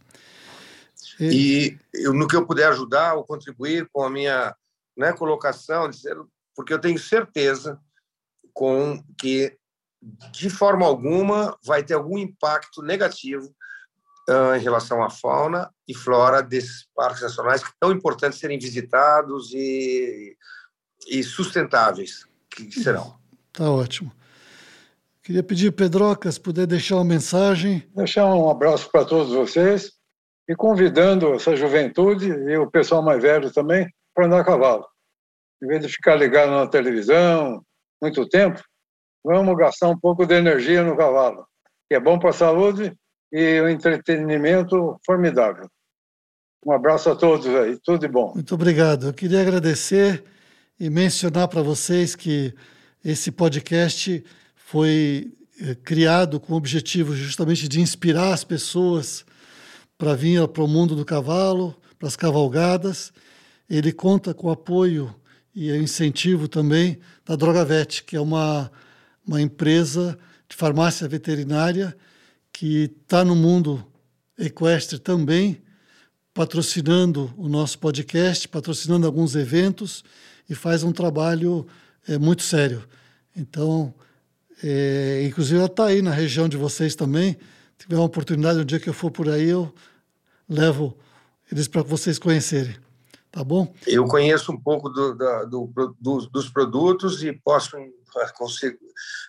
[1.20, 4.56] E, e eu, no que eu puder ajudar ou contribuir com a minha
[4.98, 5.90] né, colocação,
[6.56, 7.80] porque eu tenho certeza
[8.54, 9.56] com que
[10.32, 13.54] de forma alguma vai ter algum impacto negativo
[14.30, 18.58] uh, em relação à fauna e flora desses parques nacionais que são tão importantes serem
[18.58, 20.36] visitados e,
[21.08, 23.20] e sustentáveis que serão.
[23.54, 24.12] Tá ótimo.
[25.24, 27.88] Queria pedir, Pedroca, se puder deixar uma mensagem.
[27.96, 29.92] Deixar um abraço para todos vocês
[30.50, 34.86] e convidando essa juventude e o pessoal mais velho também para andar a cavalo.
[35.64, 37.64] Em vez de ficar ligado na televisão
[38.02, 38.60] muito tempo,
[39.24, 41.46] vamos gastar um pouco de energia no cavalo,
[41.88, 42.92] que é bom para a saúde
[43.32, 45.68] e um entretenimento formidável.
[46.66, 48.34] Um abraço a todos aí, tudo de bom.
[48.34, 49.08] Muito obrigado.
[49.08, 50.24] Eu queria agradecer
[50.80, 52.54] e mencionar para vocês que
[53.06, 54.24] esse podcast
[54.72, 59.26] foi eh, criado com o objetivo justamente de inspirar as pessoas
[59.98, 63.12] para vir para o mundo do cavalo, para as cavalgadas,
[63.70, 65.14] ele conta com o apoio
[65.54, 68.72] e incentivo também da Drogavet, que é uma,
[69.28, 70.18] uma empresa
[70.48, 71.94] de farmácia veterinária
[72.54, 73.86] que está no mundo
[74.38, 75.62] equestre também,
[76.34, 80.02] patrocinando o nosso podcast, patrocinando alguns eventos
[80.50, 81.68] e faz um trabalho
[82.08, 82.88] é, muito sério.
[83.36, 83.94] Então,
[84.64, 87.34] é, inclusive ela está aí na região de vocês também.
[87.78, 89.74] Se tiver uma oportunidade, um dia que eu for por aí, eu
[90.48, 90.98] levo
[91.52, 92.76] eles para vocês conhecerem.
[93.32, 93.74] Tá bom?
[93.88, 95.14] Eu conheço um pouco do,
[95.46, 97.72] do, do, dos produtos e posso,
[98.36, 98.46] com,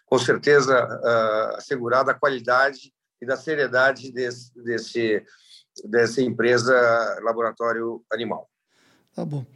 [0.06, 5.24] com certeza, uh, assegurar da qualidade e da seriedade desse, desse,
[5.84, 6.74] dessa empresa
[7.22, 8.50] Laboratório Animal.
[9.14, 9.46] Tá bom.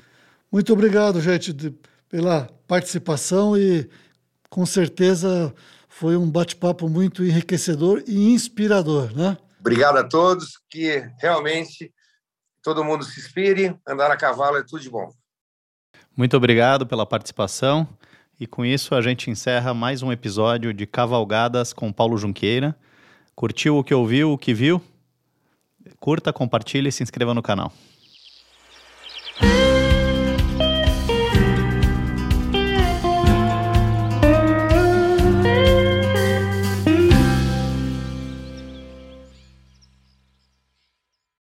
[0.51, 1.75] Muito obrigado, gente, de,
[2.09, 3.91] pela participação e
[4.49, 5.55] com certeza
[5.89, 9.37] foi um bate-papo muito enriquecedor e inspirador, né?
[9.61, 11.93] Obrigado a todos, que realmente
[12.63, 15.11] todo mundo se inspire, andar a cavalo é tudo de bom.
[16.17, 17.89] Muito obrigado pela participação.
[18.39, 22.77] E com isso a gente encerra mais um episódio de Cavalgadas com Paulo Junqueira.
[23.35, 24.83] Curtiu o que ouviu, o que viu?
[25.99, 27.73] Curta, compartilhe e se inscreva no canal.